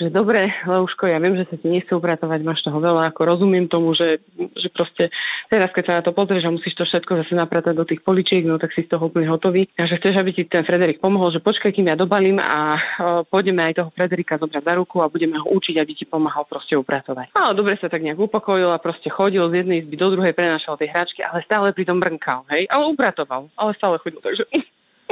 že 0.00 0.08
dobre, 0.08 0.50
Leuško, 0.64 1.04
ja 1.04 1.20
viem, 1.20 1.36
že 1.36 1.44
sa 1.46 1.56
ti 1.60 1.68
nechce 1.68 1.92
upratovať, 1.92 2.40
máš 2.40 2.64
toho 2.64 2.80
veľa, 2.80 3.12
ako 3.12 3.20
rozumiem 3.28 3.68
tomu, 3.68 3.92
že, 3.92 4.24
že 4.56 4.72
proste 4.72 5.12
teraz, 5.52 5.68
keď 5.70 5.84
sa 5.84 5.94
na 6.00 6.02
to 6.02 6.16
pozrieš 6.16 6.48
a 6.48 6.54
musíš 6.54 6.74
to 6.74 6.84
všetko 6.88 7.22
zase 7.22 7.36
napratať 7.36 7.74
do 7.76 7.84
tých 7.84 8.00
poličiek, 8.00 8.42
no 8.42 8.56
tak 8.56 8.72
si 8.72 8.88
z 8.88 8.96
toho 8.96 9.12
úplne 9.12 9.28
hotový. 9.28 9.68
A 9.76 9.84
že 9.84 10.00
chceš, 10.00 10.16
aby 10.16 10.32
ti 10.32 10.48
ten 10.48 10.64
Frederik 10.64 10.98
pomohol, 10.98 11.28
že 11.28 11.44
počkaj, 11.44 11.76
kým 11.76 11.92
ja 11.92 11.96
dobalím 11.96 12.40
a 12.40 12.80
pôjdeme 13.28 13.60
aj 13.68 13.84
toho 13.84 13.90
Frederika 13.92 14.40
zobrať 14.40 14.64
za 14.64 14.74
ruku 14.74 15.04
a 15.04 15.12
budeme 15.12 15.36
ho 15.36 15.46
učiť, 15.52 15.76
aby 15.76 15.92
ti 15.92 16.04
pomáhal 16.08 16.48
proste 16.48 16.74
upratovať. 16.74 17.36
A 17.36 17.52
dobre 17.52 17.76
sa 17.76 17.92
tak 17.92 18.00
nejak 18.00 18.18
upokojil 18.18 18.72
a 18.72 18.80
proste 18.80 19.12
chodil 19.12 19.44
z 19.52 19.62
jednej 19.62 19.84
izby 19.84 19.96
do 20.00 20.08
druhej, 20.08 20.32
prenašal 20.32 20.80
tie 20.80 20.88
hračky, 20.88 21.20
ale 21.20 21.44
stále 21.44 21.70
pri 21.76 21.84
tom 21.84 22.00
brnkal, 22.00 22.48
hej, 22.48 22.64
ale 22.72 22.88
upratoval, 22.88 23.52
ale 23.60 23.70
stále 23.76 24.00
chodil, 24.00 24.24
takže 24.24 24.48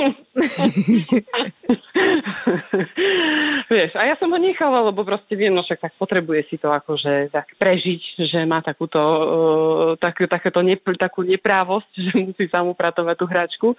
Vieš, 3.71 3.91
a 3.99 4.03
ja 4.09 4.17
som 4.17 4.33
ho 4.33 4.39
nechala, 4.41 4.81
lebo 4.89 5.05
proste 5.05 5.37
viem, 5.37 5.53
no 5.53 5.63
však 5.63 5.91
tak 5.91 5.95
potrebuje 5.99 6.45
si 6.49 6.57
to 6.57 6.73
akože 6.73 7.29
tak 7.35 7.53
prežiť, 7.59 8.25
že 8.25 8.47
má 8.49 8.63
takúto, 8.65 9.01
uh, 9.01 9.97
tak, 10.01 10.25
takéto 10.25 10.63
ne, 10.65 10.77
takú 10.77 11.23
neprávosť, 11.27 11.91
že 12.09 12.13
musí 12.17 12.49
sám 12.49 12.69
upratovať 12.73 13.17
tú 13.19 13.27
hračku. 13.27 13.77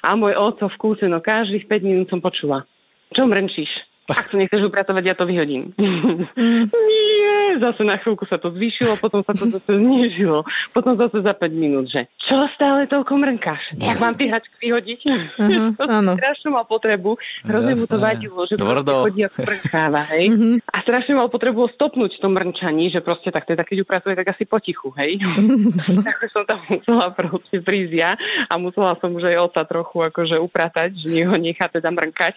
A 0.00 0.16
môj 0.16 0.32
oco 0.32 0.64
v 0.64 0.76
kúse, 0.80 1.04
no 1.04 1.20
každých 1.20 1.68
5 1.68 1.84
minút 1.84 2.08
som 2.08 2.24
počula. 2.24 2.64
Čo 3.12 3.28
mrenčíš? 3.28 3.89
Ak 4.10 4.30
to 4.30 4.36
nechceš 4.38 4.66
upratovať, 4.66 5.04
ja 5.06 5.14
to 5.14 5.24
vyhodím. 5.26 5.70
Mm. 5.78 6.26
Nie, 6.90 7.58
zase 7.58 7.82
na 7.86 7.98
chvíľku 7.98 8.26
sa 8.26 8.38
to 8.38 8.50
zvýšilo, 8.50 8.98
potom 8.98 9.22
sa 9.22 9.32
to 9.34 9.46
zase 9.50 9.70
znižilo. 9.70 10.46
Potom 10.74 10.94
zase 10.98 11.22
za 11.22 11.34
5 11.34 11.50
minút, 11.54 11.86
že 11.90 12.10
čo 12.18 12.46
stále 12.54 12.86
toľko 12.86 13.12
mrnkáš? 13.18 13.74
Jak 13.78 13.98
mám 13.98 14.14
tie 14.14 14.30
hačky 14.30 14.70
vyhodiť? 14.70 15.00
Uh-huh, 15.40 15.72
áno. 15.88 16.20
strašne 16.20 16.52
mal 16.52 16.68
potrebu, 16.68 17.16
hrozne 17.48 17.72
mu 17.78 17.84
to 17.88 17.96
vadilo, 17.96 18.44
že 18.44 18.60
chodí 18.60 19.24
ako 19.24 19.40
mrnkáva, 19.40 20.02
hej. 20.12 20.24
Uh-huh. 20.28 20.54
A 20.68 20.76
strašne 20.84 21.16
mal 21.16 21.32
potrebu 21.32 21.64
stopnúť 21.72 22.18
v 22.18 22.22
tom 22.22 22.32
mrnčaní, 22.36 22.92
že 22.92 23.00
proste 23.00 23.32
tak 23.32 23.48
teda 23.48 23.64
keď 23.64 23.88
upratuje, 23.88 24.14
tak 24.18 24.36
asi 24.36 24.44
potichu, 24.44 24.92
hej. 25.00 25.16
Tak 26.06 26.28
som 26.34 26.44
tam 26.44 26.60
musela 26.68 27.08
proste 27.14 27.62
prísť 27.62 27.94
ja 27.94 28.10
a 28.48 28.52
musela 28.60 28.94
som 29.00 29.14
už 29.16 29.32
aj 29.32 29.36
oca 29.48 29.62
trochu 29.64 29.96
akože 30.12 30.36
upratať, 30.40 30.90
že 30.96 31.24
ho 31.24 31.36
nechá 31.40 31.70
teda 31.70 31.88
mrnkať, 31.88 32.34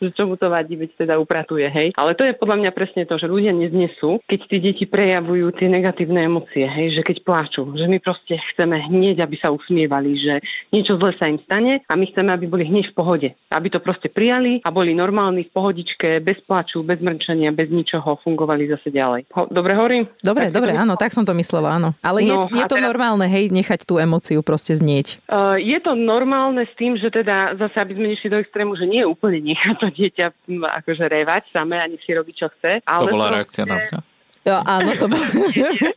že 0.00 0.08
čo 0.10 0.26
mu 0.26 0.34
to 0.34 0.50
vadí, 0.50 0.74
veď 0.74 0.90
teda 0.96 1.18
upratuje, 1.18 1.66
hej. 1.68 1.88
Ale 1.98 2.14
to 2.14 2.24
je 2.24 2.34
podľa 2.34 2.64
mňa 2.64 2.70
presne 2.74 3.02
to, 3.04 3.18
že 3.18 3.30
ľudia 3.30 3.52
neznesú, 3.54 4.22
keď 4.26 4.40
tí 4.46 4.56
deti 4.62 4.84
prejavujú 4.86 5.54
tie 5.54 5.68
negatívne 5.70 6.24
emócie, 6.24 6.64
hej, 6.64 7.00
že 7.00 7.02
keď 7.02 7.26
pláču, 7.26 7.68
že 7.74 7.86
my 7.90 7.98
proste 7.98 8.38
chceme 8.38 8.78
hneď, 8.78 9.24
aby 9.24 9.36
sa 9.38 9.50
usmievali, 9.50 10.14
že 10.14 10.40
niečo 10.70 10.96
zle 10.98 11.12
sa 11.18 11.26
im 11.26 11.38
stane 11.42 11.82
a 11.86 11.92
my 11.94 12.04
chceme, 12.08 12.30
aby 12.30 12.46
boli 12.46 12.64
hneď 12.66 12.90
v 12.90 12.96
pohode. 12.96 13.28
Aby 13.50 13.68
to 13.74 13.78
proste 13.82 14.10
prijali 14.10 14.62
a 14.62 14.70
boli 14.70 14.94
normálni 14.94 15.46
v 15.46 15.52
pohodičke, 15.54 16.22
bez 16.22 16.40
plaču, 16.46 16.82
bez 16.86 17.02
mrčania, 17.02 17.50
bez 17.50 17.70
ničoho, 17.70 18.18
fungovali 18.22 18.70
zase 18.70 18.90
ďalej. 18.94 19.28
Ho, 19.34 19.50
dobre 19.50 19.74
hovorím? 19.74 20.04
Dobre, 20.22 20.48
tak 20.48 20.56
dobre, 20.62 20.72
áno, 20.74 20.94
tak 20.94 21.10
som 21.10 21.26
to 21.26 21.34
myslela, 21.34 21.76
áno. 21.76 21.92
Ale 22.00 22.22
no, 22.24 22.48
je, 22.50 22.60
je 22.60 22.64
to 22.70 22.76
teraz... 22.78 22.86
normálne, 22.86 23.26
hej, 23.26 23.50
nechať 23.50 23.86
tú 23.86 23.98
emóciu 23.98 24.40
proste 24.40 24.74
znieť? 24.78 25.22
Uh, 25.26 25.58
je 25.58 25.78
to 25.82 25.98
normálne 25.98 26.62
s 26.62 26.74
tým, 26.78 26.94
že 26.94 27.10
teda 27.10 27.58
zase, 27.58 27.76
aby 27.80 27.92
sme 27.96 28.06
nešli 28.14 28.28
do 28.30 28.38
extrému, 28.40 28.76
že 28.78 28.86
nie 28.86 29.02
úplne 29.02 29.40
nechať 29.40 29.74
to 29.80 29.88
dieťa 29.90 30.26
akože 30.74 31.04
revať 31.06 31.54
samé 31.54 31.78
a 31.78 31.86
nech 31.86 32.02
si 32.02 32.10
robí, 32.10 32.34
čo 32.34 32.50
chce. 32.58 32.82
Ale 32.82 33.08
to 33.08 33.14
bola 33.14 33.30
proste... 33.30 33.36
reakcia 33.38 33.64
na 33.66 33.76
mňa. 33.78 34.00
Jo, 34.44 34.60
áno, 34.60 34.90
to 35.00 35.06
bolo. 35.08 35.24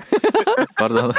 Pardon. 0.80 1.12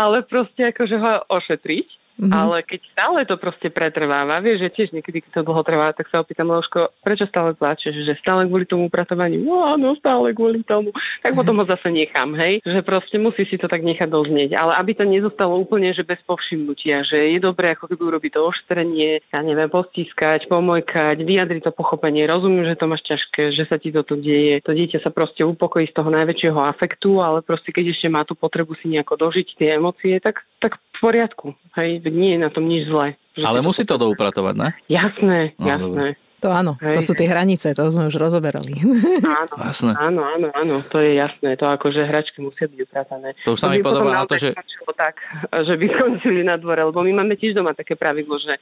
ale 0.00 0.16
proste 0.24 0.72
akože 0.72 0.96
ho 0.96 1.12
ošetriť 1.28 2.05
Mm-hmm. 2.16 2.32
Ale 2.32 2.64
keď 2.64 2.80
stále 2.96 3.20
to 3.28 3.36
proste 3.36 3.68
pretrváva, 3.68 4.40
vieš, 4.40 4.64
že 4.64 4.72
tiež 4.72 4.88
niekedy, 4.96 5.20
keď 5.20 5.40
to 5.40 5.46
dlho 5.52 5.60
trvá, 5.60 5.92
tak 5.92 6.08
sa 6.08 6.24
opýtam, 6.24 6.48
Leuško, 6.48 6.88
prečo 7.04 7.28
stále 7.28 7.52
plačeš? 7.52 7.92
Že 7.92 8.16
stále 8.16 8.48
kvôli 8.48 8.64
tomu 8.64 8.88
upratovaniu? 8.88 9.44
No 9.44 9.68
áno, 9.68 9.92
stále 10.00 10.32
kvôli 10.32 10.64
tomu. 10.64 10.96
Tak 11.20 11.36
potom 11.36 11.60
ho 11.60 11.68
zase 11.68 11.92
nechám, 11.92 12.32
hej? 12.40 12.64
Že 12.64 12.80
proste 12.80 13.20
musí 13.20 13.44
si 13.44 13.60
to 13.60 13.68
tak 13.68 13.84
nechať 13.84 14.08
doznieť. 14.08 14.56
Ale 14.56 14.80
aby 14.80 14.96
to 14.96 15.04
nezostalo 15.04 15.60
úplne, 15.60 15.92
že 15.92 16.08
bez 16.08 16.16
povšimnutia, 16.24 17.04
že 17.04 17.36
je 17.36 17.38
dobré, 17.38 17.76
ako 17.76 17.92
keby 17.92 18.02
urobiť 18.16 18.32
to 18.32 18.40
oštrenie, 18.48 19.20
ja 19.20 19.40
neviem, 19.44 19.68
postískať, 19.68 20.48
pomojkať, 20.48 21.20
vyjadriť 21.20 21.68
to 21.68 21.72
pochopenie. 21.76 22.24
Rozumiem, 22.24 22.64
že 22.64 22.80
to 22.80 22.88
máš 22.88 23.04
ťažké, 23.04 23.52
že 23.52 23.68
sa 23.68 23.76
ti 23.76 23.92
toto 23.92 24.16
deje. 24.16 24.64
To 24.64 24.72
dieťa 24.72 25.04
sa 25.04 25.12
proste 25.12 25.44
upokojí 25.44 25.92
z 25.92 25.96
toho 26.00 26.08
najväčšieho 26.08 26.56
afektu, 26.64 27.20
ale 27.20 27.44
proste 27.44 27.76
keď 27.76 27.92
ešte 27.92 28.08
má 28.08 28.24
tú 28.24 28.32
potrebu 28.32 28.72
si 28.80 28.88
nejako 28.88 29.20
dožiť 29.28 29.46
tie 29.60 29.68
emócie, 29.76 30.16
tak, 30.16 30.48
tak 30.64 30.80
v 30.96 30.98
poriadku. 31.04 31.52
Hej, 31.76 32.05
nie 32.14 32.36
je 32.36 32.40
na 32.42 32.50
tom 32.52 32.68
nič 32.68 32.86
zlé. 32.86 33.16
Ale 33.40 33.60
musí 33.60 33.84
to 33.84 34.00
doupratovať, 34.00 34.54
ne? 34.56 34.68
Jasné, 34.88 35.56
no, 35.60 35.66
jasné. 35.66 36.08
Dobre. 36.16 36.24
To 36.44 36.52
áno, 36.52 36.76
hej, 36.84 37.00
to 37.00 37.00
sú 37.00 37.12
tie 37.16 37.32
hranice, 37.32 37.72
to 37.72 37.88
sme 37.88 38.12
už 38.12 38.20
rozoberali. 38.20 38.76
Áno, 39.40 39.54
jasné. 39.56 39.96
áno, 39.96 40.20
áno, 40.20 40.48
áno, 40.52 40.74
to 40.84 41.00
je 41.00 41.16
jasné. 41.16 41.56
To 41.56 41.64
ako, 41.64 41.88
že 41.88 42.04
hračky 42.04 42.44
musia 42.44 42.68
byť 42.68 42.78
upratané. 42.84 43.32
To 43.48 43.56
už 43.56 43.60
sa 43.64 43.72
mi 43.72 43.80
podobá 43.80 44.12
na 44.12 44.28
to, 44.28 44.36
že... 44.36 44.52
Tak, 44.96 45.16
že 45.64 45.74
by 45.80 45.86
skončili 45.96 46.44
na 46.44 46.60
dvore, 46.60 46.84
lebo 46.84 47.00
my 47.00 47.24
máme 47.24 47.40
tiež 47.40 47.56
doma 47.56 47.72
také 47.72 47.96
pravidlo, 47.96 48.36
že 48.36 48.60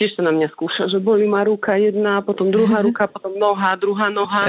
tiež 0.00 0.16
sa 0.16 0.24
na 0.24 0.32
mňa 0.32 0.48
skúša, 0.56 0.88
že 0.88 0.96
boli 0.96 1.28
ma 1.28 1.44
ruka 1.44 1.76
jedna, 1.76 2.24
potom 2.24 2.48
druhá 2.48 2.80
ruka, 2.88 3.04
potom 3.04 3.36
noha, 3.36 3.76
druhá 3.76 4.08
noha. 4.08 4.48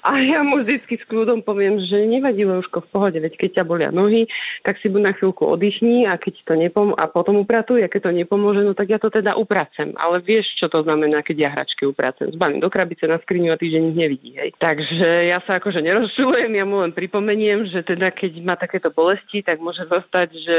A 0.00 0.16
ja 0.24 0.40
mu 0.40 0.64
vždycky 0.64 0.96
s 0.96 1.04
kľudom 1.04 1.44
poviem, 1.44 1.76
že 1.76 2.08
nevadí 2.08 2.48
Leuško 2.48 2.80
v 2.80 2.88
pohode, 2.88 3.18
veď 3.20 3.36
keď 3.36 3.50
ťa 3.60 3.64
bolia 3.68 3.90
nohy, 3.92 4.24
tak 4.64 4.80
si 4.80 4.88
buď 4.88 5.02
na 5.04 5.12
chvíľku 5.12 5.44
oddychni 5.44 6.08
a 6.08 6.16
keď 6.16 6.48
to 6.48 6.54
nepom- 6.56 6.96
a 6.96 7.04
potom 7.04 7.36
upratuj, 7.44 7.84
a 7.84 7.92
keď 7.92 8.08
to 8.08 8.12
nepomôže, 8.16 8.64
no 8.64 8.72
tak 8.72 8.88
ja 8.88 8.96
to 8.96 9.12
teda 9.12 9.36
upracem. 9.36 9.92
Ale 10.00 10.24
vieš, 10.24 10.56
čo 10.56 10.72
to 10.72 10.80
znamená, 10.80 11.20
keď 11.20 11.36
ja 11.36 11.48
hračky 11.52 11.84
upracem. 11.84 12.32
Zbalím 12.32 12.64
do 12.64 12.72
krabice 12.72 13.04
na 13.04 13.20
skriňu 13.20 13.52
a 13.52 13.60
týždeň 13.60 13.82
ich 13.92 13.98
nevidí. 14.00 14.30
Hej. 14.40 14.56
Takže 14.56 15.28
ja 15.28 15.44
sa 15.44 15.60
akože 15.60 15.84
nerozčulujem, 15.84 16.48
ja 16.56 16.64
mu 16.64 16.80
len 16.80 16.96
pripomeniem, 16.96 17.68
že 17.68 17.84
teda 17.84 18.08
keď 18.08 18.32
má 18.40 18.56
takéto 18.56 18.88
bolesti, 18.88 19.44
tak 19.44 19.60
môže 19.60 19.84
zostať, 19.84 20.28
že 20.32 20.56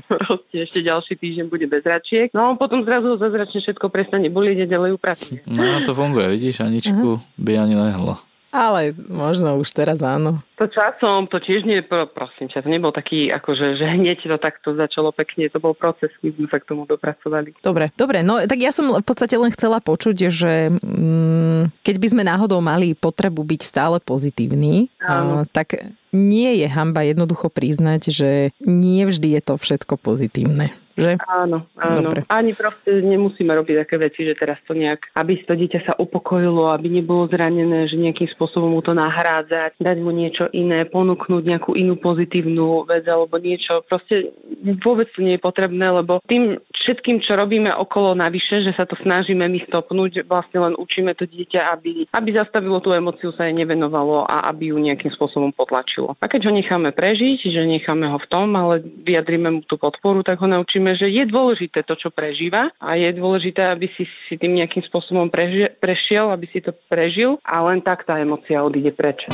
ešte 0.64 0.80
ďalší 0.80 1.20
týždeň 1.20 1.46
bude 1.52 1.68
bez 1.68 1.84
hračiek. 1.84 2.32
No 2.32 2.48
a 2.48 2.56
potom 2.56 2.86
zrazu 2.86 3.18
zazračne 3.20 3.57
vlastne 3.58 3.74
všetko 3.74 3.86
prestane 3.90 4.30
bolieť 4.30 4.64
a 4.64 4.66
ďalej 4.70 4.90
upracuje. 4.94 5.42
No 5.50 5.82
to 5.82 5.92
funguje, 5.98 6.30
vidíš, 6.38 6.62
Aničku 6.62 7.18
uh-huh. 7.18 7.42
by 7.42 7.52
ani 7.58 7.74
nehlo. 7.74 8.22
Ale 8.48 8.96
možno 8.96 9.60
už 9.60 9.76
teraz 9.76 10.00
áno. 10.00 10.40
To 10.56 10.64
časom, 10.64 11.28
to 11.28 11.36
tiež 11.36 11.68
nie, 11.68 11.84
prosím 11.84 12.48
ťa, 12.48 12.64
to 12.64 12.72
nebol 12.72 12.88
taký, 12.88 13.28
akože, 13.28 13.76
že 13.76 13.84
hneď 13.84 14.24
to 14.24 14.40
takto 14.40 14.72
začalo 14.72 15.12
pekne, 15.12 15.52
to 15.52 15.60
bol 15.60 15.76
proces, 15.76 16.08
my 16.24 16.32
sme 16.32 16.48
sa 16.48 16.56
k 16.56 16.64
tomu 16.64 16.88
dopracovali. 16.88 17.52
Dobre, 17.60 17.92
dobre, 17.92 18.24
no 18.24 18.40
tak 18.48 18.56
ja 18.56 18.72
som 18.72 18.88
v 18.88 19.04
podstate 19.04 19.36
len 19.36 19.52
chcela 19.52 19.84
počuť, 19.84 20.32
že 20.32 20.72
mm, 20.72 21.84
keď 21.84 21.96
by 22.00 22.06
sme 22.08 22.22
náhodou 22.24 22.64
mali 22.64 22.96
potrebu 22.96 23.44
byť 23.44 23.60
stále 23.60 24.00
pozitívni, 24.00 24.88
uh, 25.04 25.44
tak 25.52 25.92
nie 26.08 26.64
je 26.64 26.72
hamba 26.72 27.04
jednoducho 27.04 27.52
priznať, 27.52 28.08
že 28.08 28.30
nie 28.64 29.04
vždy 29.04 29.36
je 29.36 29.42
to 29.44 29.60
všetko 29.60 30.00
pozitívne 30.00 30.72
že? 30.98 31.12
Áno, 31.30 31.70
áno. 31.78 32.10
Dobre. 32.10 32.26
Ani 32.26 32.52
proste 32.58 32.98
nemusíme 32.98 33.54
robiť 33.54 33.86
také 33.86 33.96
veci, 34.02 34.26
že 34.26 34.34
teraz 34.34 34.58
to 34.66 34.74
nejak, 34.74 35.14
aby 35.14 35.38
to 35.46 35.54
dieťa 35.54 35.80
sa 35.86 35.92
upokojilo, 35.94 36.74
aby 36.74 36.90
nebolo 36.90 37.30
zranené, 37.30 37.86
že 37.86 37.94
nejakým 37.94 38.26
spôsobom 38.26 38.74
mu 38.74 38.82
to 38.82 38.92
nahrádzať, 38.98 39.78
dať 39.78 39.96
mu 40.02 40.10
niečo 40.10 40.50
iné, 40.50 40.82
ponúknuť 40.82 41.42
nejakú 41.46 41.78
inú 41.78 41.94
pozitívnu 41.94 42.82
vec 42.90 43.06
alebo 43.06 43.38
niečo. 43.38 43.86
Proste 43.86 44.34
vôbec 44.82 45.06
to 45.14 45.22
nie 45.22 45.38
je 45.38 45.46
potrebné, 45.46 45.86
lebo 45.86 46.18
tým 46.26 46.58
všetkým, 46.78 47.18
čo 47.18 47.34
robíme 47.34 47.72
okolo 47.72 48.14
navyše, 48.14 48.62
že 48.62 48.76
sa 48.76 48.84
to 48.84 48.94
snažíme 49.00 49.44
my 49.48 49.60
stopnúť, 49.66 50.28
vlastne 50.28 50.58
len 50.62 50.74
učíme 50.78 51.14
to 51.18 51.26
dieťa, 51.26 51.74
aby, 51.74 52.06
aby 52.12 52.28
zastavilo 52.34 52.78
tú 52.78 52.94
emociu, 52.94 53.34
sa 53.34 53.48
jej 53.48 53.56
nevenovalo 53.56 54.28
a 54.28 54.46
aby 54.52 54.70
ju 54.70 54.76
nejakým 54.78 55.10
spôsobom 55.10 55.50
potlačilo. 55.50 56.14
A 56.20 56.26
keď 56.28 56.50
ho 56.50 56.52
necháme 56.52 56.94
prežiť, 56.94 57.48
že 57.48 57.66
necháme 57.66 58.06
ho 58.06 58.18
v 58.20 58.30
tom, 58.30 58.52
ale 58.54 58.80
vyjadrime 58.82 59.48
mu 59.48 59.60
tú 59.64 59.80
podporu, 59.80 60.20
tak 60.20 60.38
ho 60.38 60.48
naučíme 60.48 60.94
že 60.98 61.06
je 61.10 61.24
dôležité 61.24 61.86
to, 61.86 61.94
čo 61.94 62.08
prežíva 62.10 62.74
a 62.82 62.98
je 62.98 63.10
dôležité, 63.14 63.70
aby 63.70 63.86
si, 63.94 64.04
si 64.26 64.34
tým 64.34 64.58
nejakým 64.58 64.82
spôsobom 64.82 65.30
preži- 65.30 65.70
prešiel, 65.78 66.34
aby 66.34 66.46
si 66.50 66.58
to 66.58 66.74
prežil 66.90 67.38
a 67.46 67.62
len 67.64 67.78
tak 67.78 68.02
tá 68.02 68.18
emocia 68.18 68.62
odíde 68.62 68.90
preč. 68.90 69.30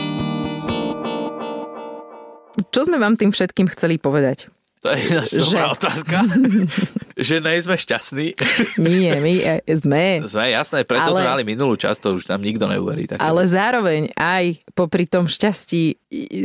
Čo 2.71 2.87
sme 2.87 3.03
vám 3.03 3.19
tým 3.19 3.35
všetkým 3.35 3.67
chceli 3.71 3.99
povedať? 3.99 4.54
To 4.85 4.93
je 4.93 5.17
naša 5.17 5.41
že... 5.41 5.59
otázka. 5.65 6.17
že 7.33 7.41
nie 7.41 7.65
sme 7.65 7.77
šťastní. 7.81 8.37
Nie, 8.77 9.17
my 9.17 9.35
e, 9.41 9.65
sme. 9.81 10.21
Sme, 10.29 10.53
jasné, 10.53 10.85
preto 10.85 11.09
ale... 11.09 11.25
sme 11.25 11.33
mali 11.33 11.45
minulú 11.49 11.81
časť, 11.81 11.99
to 12.05 12.09
už 12.21 12.29
nám 12.29 12.45
nikto 12.45 12.69
neuverí. 12.69 13.09
Tak 13.09 13.17
ale 13.17 13.49
zároveň 13.49 14.13
aj 14.13 14.61
popri 14.77 15.09
tom 15.09 15.25
šťastí 15.25 15.97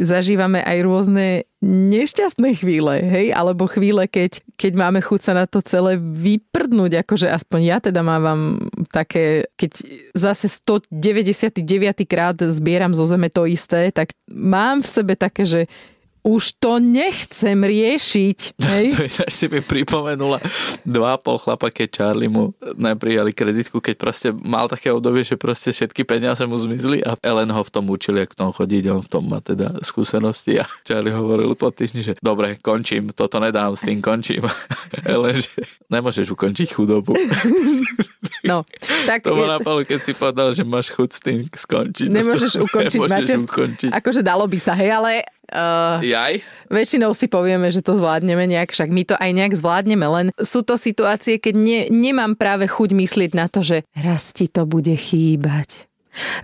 zažívame 0.08 0.64
aj 0.64 0.78
rôzne 0.88 1.28
nešťastné 1.60 2.56
chvíle, 2.56 3.04
hej, 3.04 3.36
alebo 3.36 3.68
chvíle, 3.68 4.08
keď, 4.08 4.40
keď 4.56 4.72
máme 4.80 5.04
chuť 5.04 5.20
sa 5.20 5.34
na 5.36 5.44
to 5.44 5.60
celé 5.60 6.00
vyprdnúť, 6.00 7.04
akože 7.04 7.28
aspoň 7.28 7.60
ja 7.60 7.78
teda 7.84 8.00
mávam 8.00 8.72
také, 8.88 9.52
keď 9.60 9.84
zase 10.16 10.48
199 10.48 11.60
krát 12.08 12.40
zbieram 12.40 12.96
zo 12.96 13.04
zeme 13.04 13.28
to 13.28 13.44
isté, 13.44 13.92
tak 13.92 14.16
mám 14.32 14.80
v 14.80 14.88
sebe 14.88 15.20
také, 15.20 15.44
že 15.44 15.62
už 16.30 16.62
to 16.62 16.78
nechcem 16.78 17.58
riešiť. 17.58 18.40
Hej? 18.70 18.86
to 19.10 19.26
si 19.26 19.50
mi 19.50 19.66
pripomenula 19.66 20.38
dva 20.86 21.18
pol 21.18 21.42
chlapa, 21.42 21.74
keď 21.74 21.88
Charlie 21.90 22.30
mu 22.30 22.54
neprijali 22.78 23.34
kreditku, 23.34 23.82
keď 23.82 23.96
proste 23.98 24.30
mal 24.34 24.70
také 24.70 24.94
obdobie, 24.94 25.26
že 25.26 25.40
proste 25.40 25.74
všetky 25.74 26.06
peniaze 26.06 26.46
mu 26.46 26.54
zmizli 26.54 27.02
a 27.02 27.18
Ellen 27.26 27.50
ho 27.50 27.62
v 27.66 27.72
tom 27.74 27.90
učili, 27.90 28.22
jak 28.22 28.38
v 28.38 28.40
tom 28.46 28.50
chodiť, 28.54 28.84
on 28.94 29.02
v 29.02 29.10
tom 29.10 29.24
má 29.26 29.42
teda 29.42 29.82
skúsenosti 29.82 30.62
a 30.62 30.66
Charlie 30.88 31.14
hovoril 31.14 31.58
po 31.58 31.74
týždni, 31.74 32.06
že 32.06 32.14
dobre, 32.22 32.62
končím, 32.62 33.10
toto 33.10 33.42
nedám, 33.42 33.74
s 33.74 33.82
tým 33.82 34.00
končím. 34.04 34.46
Ellen, 35.10 35.34
že 35.34 35.52
nemôžeš 35.90 36.30
ukončiť 36.34 36.68
chudobu. 36.78 37.18
No, 38.46 38.64
tak 39.04 39.26
to 39.26 39.36
ma 39.36 39.60
napadlo, 39.60 39.84
keď 39.84 40.00
si 40.06 40.14
povedal, 40.16 40.56
že 40.56 40.64
máš 40.64 40.94
chuť 40.96 41.10
s 41.10 41.20
tým 41.20 41.40
skončiť. 41.48 42.08
Nemôžeš 42.08 42.54
ukončiť 42.64 43.00
Nemôžeš 43.00 43.40
ukončiť. 43.46 43.90
Akože 43.94 44.22
dalo 44.22 44.46
by 44.46 44.60
sa, 44.60 44.74
hej, 44.76 44.92
ale 44.92 45.12
Uh, 45.50 45.98
Jaj? 46.06 46.46
Väčšinou 46.70 47.12
si 47.18 47.26
povieme, 47.26 47.74
že 47.74 47.82
to 47.82 47.98
zvládneme 47.98 48.46
nejak, 48.46 48.70
však 48.70 48.90
my 48.94 49.04
to 49.06 49.16
aj 49.18 49.32
nejak 49.34 49.54
zvládneme, 49.58 50.06
len 50.06 50.28
sú 50.38 50.62
to 50.62 50.78
situácie, 50.78 51.42
keď 51.42 51.54
ne, 51.58 51.80
nemám 51.90 52.38
práve 52.38 52.70
chuť 52.70 52.90
myslieť 52.94 53.32
na 53.34 53.50
to, 53.50 53.66
že 53.66 53.82
raz 53.98 54.30
ti 54.30 54.46
to 54.46 54.70
bude 54.70 54.94
chýbať. 54.94 55.90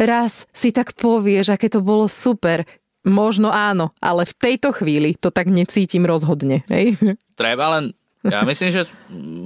Raz 0.01 0.49
si 0.49 0.73
tak 0.73 0.97
povieš, 0.97 1.53
aké 1.53 1.69
to 1.69 1.85
bolo 1.85 2.09
super. 2.09 2.65
Možno 3.05 3.53
áno, 3.53 3.93
ale 4.01 4.25
v 4.25 4.33
tejto 4.33 4.73
chvíli 4.73 5.13
to 5.13 5.29
tak 5.29 5.45
necítim 5.45 6.09
rozhodne. 6.09 6.65
Hej? 6.65 6.97
Treba 7.37 7.77
len 7.77 7.93
ja 8.25 8.41
myslím, 8.49 8.73
že 8.73 8.89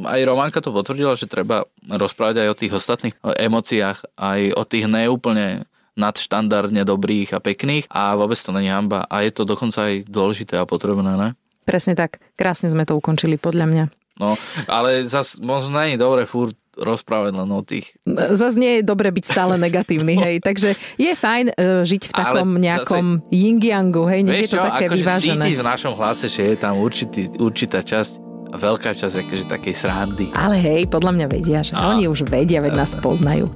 aj 0.07 0.19
Románka 0.23 0.63
to 0.63 0.71
potvrdila, 0.71 1.19
že 1.19 1.27
treba 1.27 1.67
rozprávať 1.83 2.47
aj 2.47 2.47
o 2.47 2.59
tých 2.59 2.73
ostatných 2.75 3.15
emóciách, 3.19 4.15
aj 4.15 4.39
o 4.55 4.63
tých 4.63 4.87
neúplne 4.87 5.67
nadštandardne 5.99 6.87
dobrých 6.87 7.35
a 7.35 7.43
pekných 7.43 7.91
a 7.91 8.15
vôbec 8.15 8.39
to 8.39 8.55
není 8.55 8.71
hamba 8.71 9.03
a 9.05 9.21
je 9.27 9.31
to 9.35 9.43
dokonca 9.43 9.91
aj 9.91 10.07
dôležité 10.07 10.55
a 10.55 10.63
potrebné, 10.63 11.19
ne? 11.19 11.29
Presne 11.67 11.93
tak. 11.93 12.23
Krásne 12.39 12.71
sme 12.71 12.87
to 12.87 12.97
ukončili 12.97 13.37
podľa 13.37 13.67
mňa. 13.69 13.85
No, 14.19 14.35
ale 14.67 15.07
zas 15.07 15.39
možno 15.39 15.79
není 15.79 15.95
dobre 15.95 16.27
furt 16.27 16.57
rozprávať 16.79 17.35
len 17.35 17.49
o 17.51 17.61
tých. 17.63 17.91
Zas 18.35 18.55
nie 18.55 18.79
je 18.79 18.81
dobre 18.87 19.11
byť 19.11 19.25
stále 19.27 19.59
negatívny, 19.69 20.15
hej. 20.15 20.35
Takže 20.39 20.75
je 20.95 21.11
fajn 21.11 21.45
uh, 21.53 21.83
žiť 21.83 22.01
v 22.09 22.13
takom 22.15 22.49
ale 22.55 22.63
nejakom 22.63 23.05
zase, 23.19 23.31
yin-yangu, 23.35 24.03
hej. 24.07 24.21
Nie 24.23 24.47
je 24.47 24.55
to 24.55 24.59
čo, 24.59 24.65
také 24.65 24.85
akože 24.87 25.03
vyvážené. 25.03 25.45
v 25.55 25.65
našom 25.67 25.93
hlase, 25.95 26.25
že 26.31 26.41
je 26.41 26.55
tam 26.55 26.79
určitý, 26.79 27.31
určitá 27.39 27.83
časť 27.83 28.29
veľká 28.55 28.97
časť 28.97 29.15
akože 29.27 29.45
takej 29.45 29.75
srandy. 29.77 30.25
Ale 30.33 30.57
hej, 30.57 30.89
podľa 30.89 31.11
mňa 31.15 31.27
vedia, 31.29 31.59
že 31.61 31.77
a, 31.77 31.93
oni 31.93 32.09
už 32.09 32.25
vedia, 32.25 32.63
veď 32.63 32.73
nás 32.75 32.97
poznajú. 32.97 33.51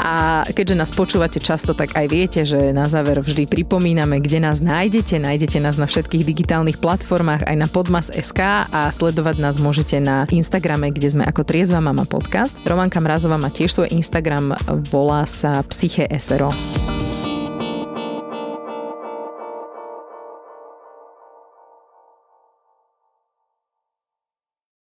A 0.00 0.44
keďže 0.48 0.76
nás 0.76 0.90
počúvate 0.92 1.38
často, 1.40 1.72
tak 1.72 1.94
aj 1.94 2.06
viete, 2.08 2.40
že 2.44 2.72
na 2.72 2.88
záver 2.88 3.20
vždy 3.20 3.48
pripomíname, 3.48 4.20
kde 4.20 4.42
nás 4.44 4.60
nájdete. 4.60 5.20
Nájdete 5.20 5.58
nás 5.60 5.76
na 5.76 5.88
všetkých 5.88 6.24
digitálnych 6.24 6.78
platformách, 6.80 7.44
aj 7.44 7.56
na 7.56 7.68
podmas.sk 7.68 8.40
a 8.70 8.88
sledovať 8.88 9.36
nás 9.40 9.56
môžete 9.60 10.00
na 10.00 10.24
Instagrame, 10.32 10.92
kde 10.92 11.12
sme 11.12 11.24
ako 11.24 11.44
Triezva 11.44 11.84
Mama 11.84 12.08
podcast. 12.08 12.56
Romanka 12.64 13.00
Mrazová 13.00 13.36
má 13.36 13.52
tiež 13.52 13.72
svoj 13.72 13.88
Instagram, 13.92 14.56
volá 14.88 15.28
sa 15.28 15.60
Psyche 15.66 16.08
SRO. 16.16 16.95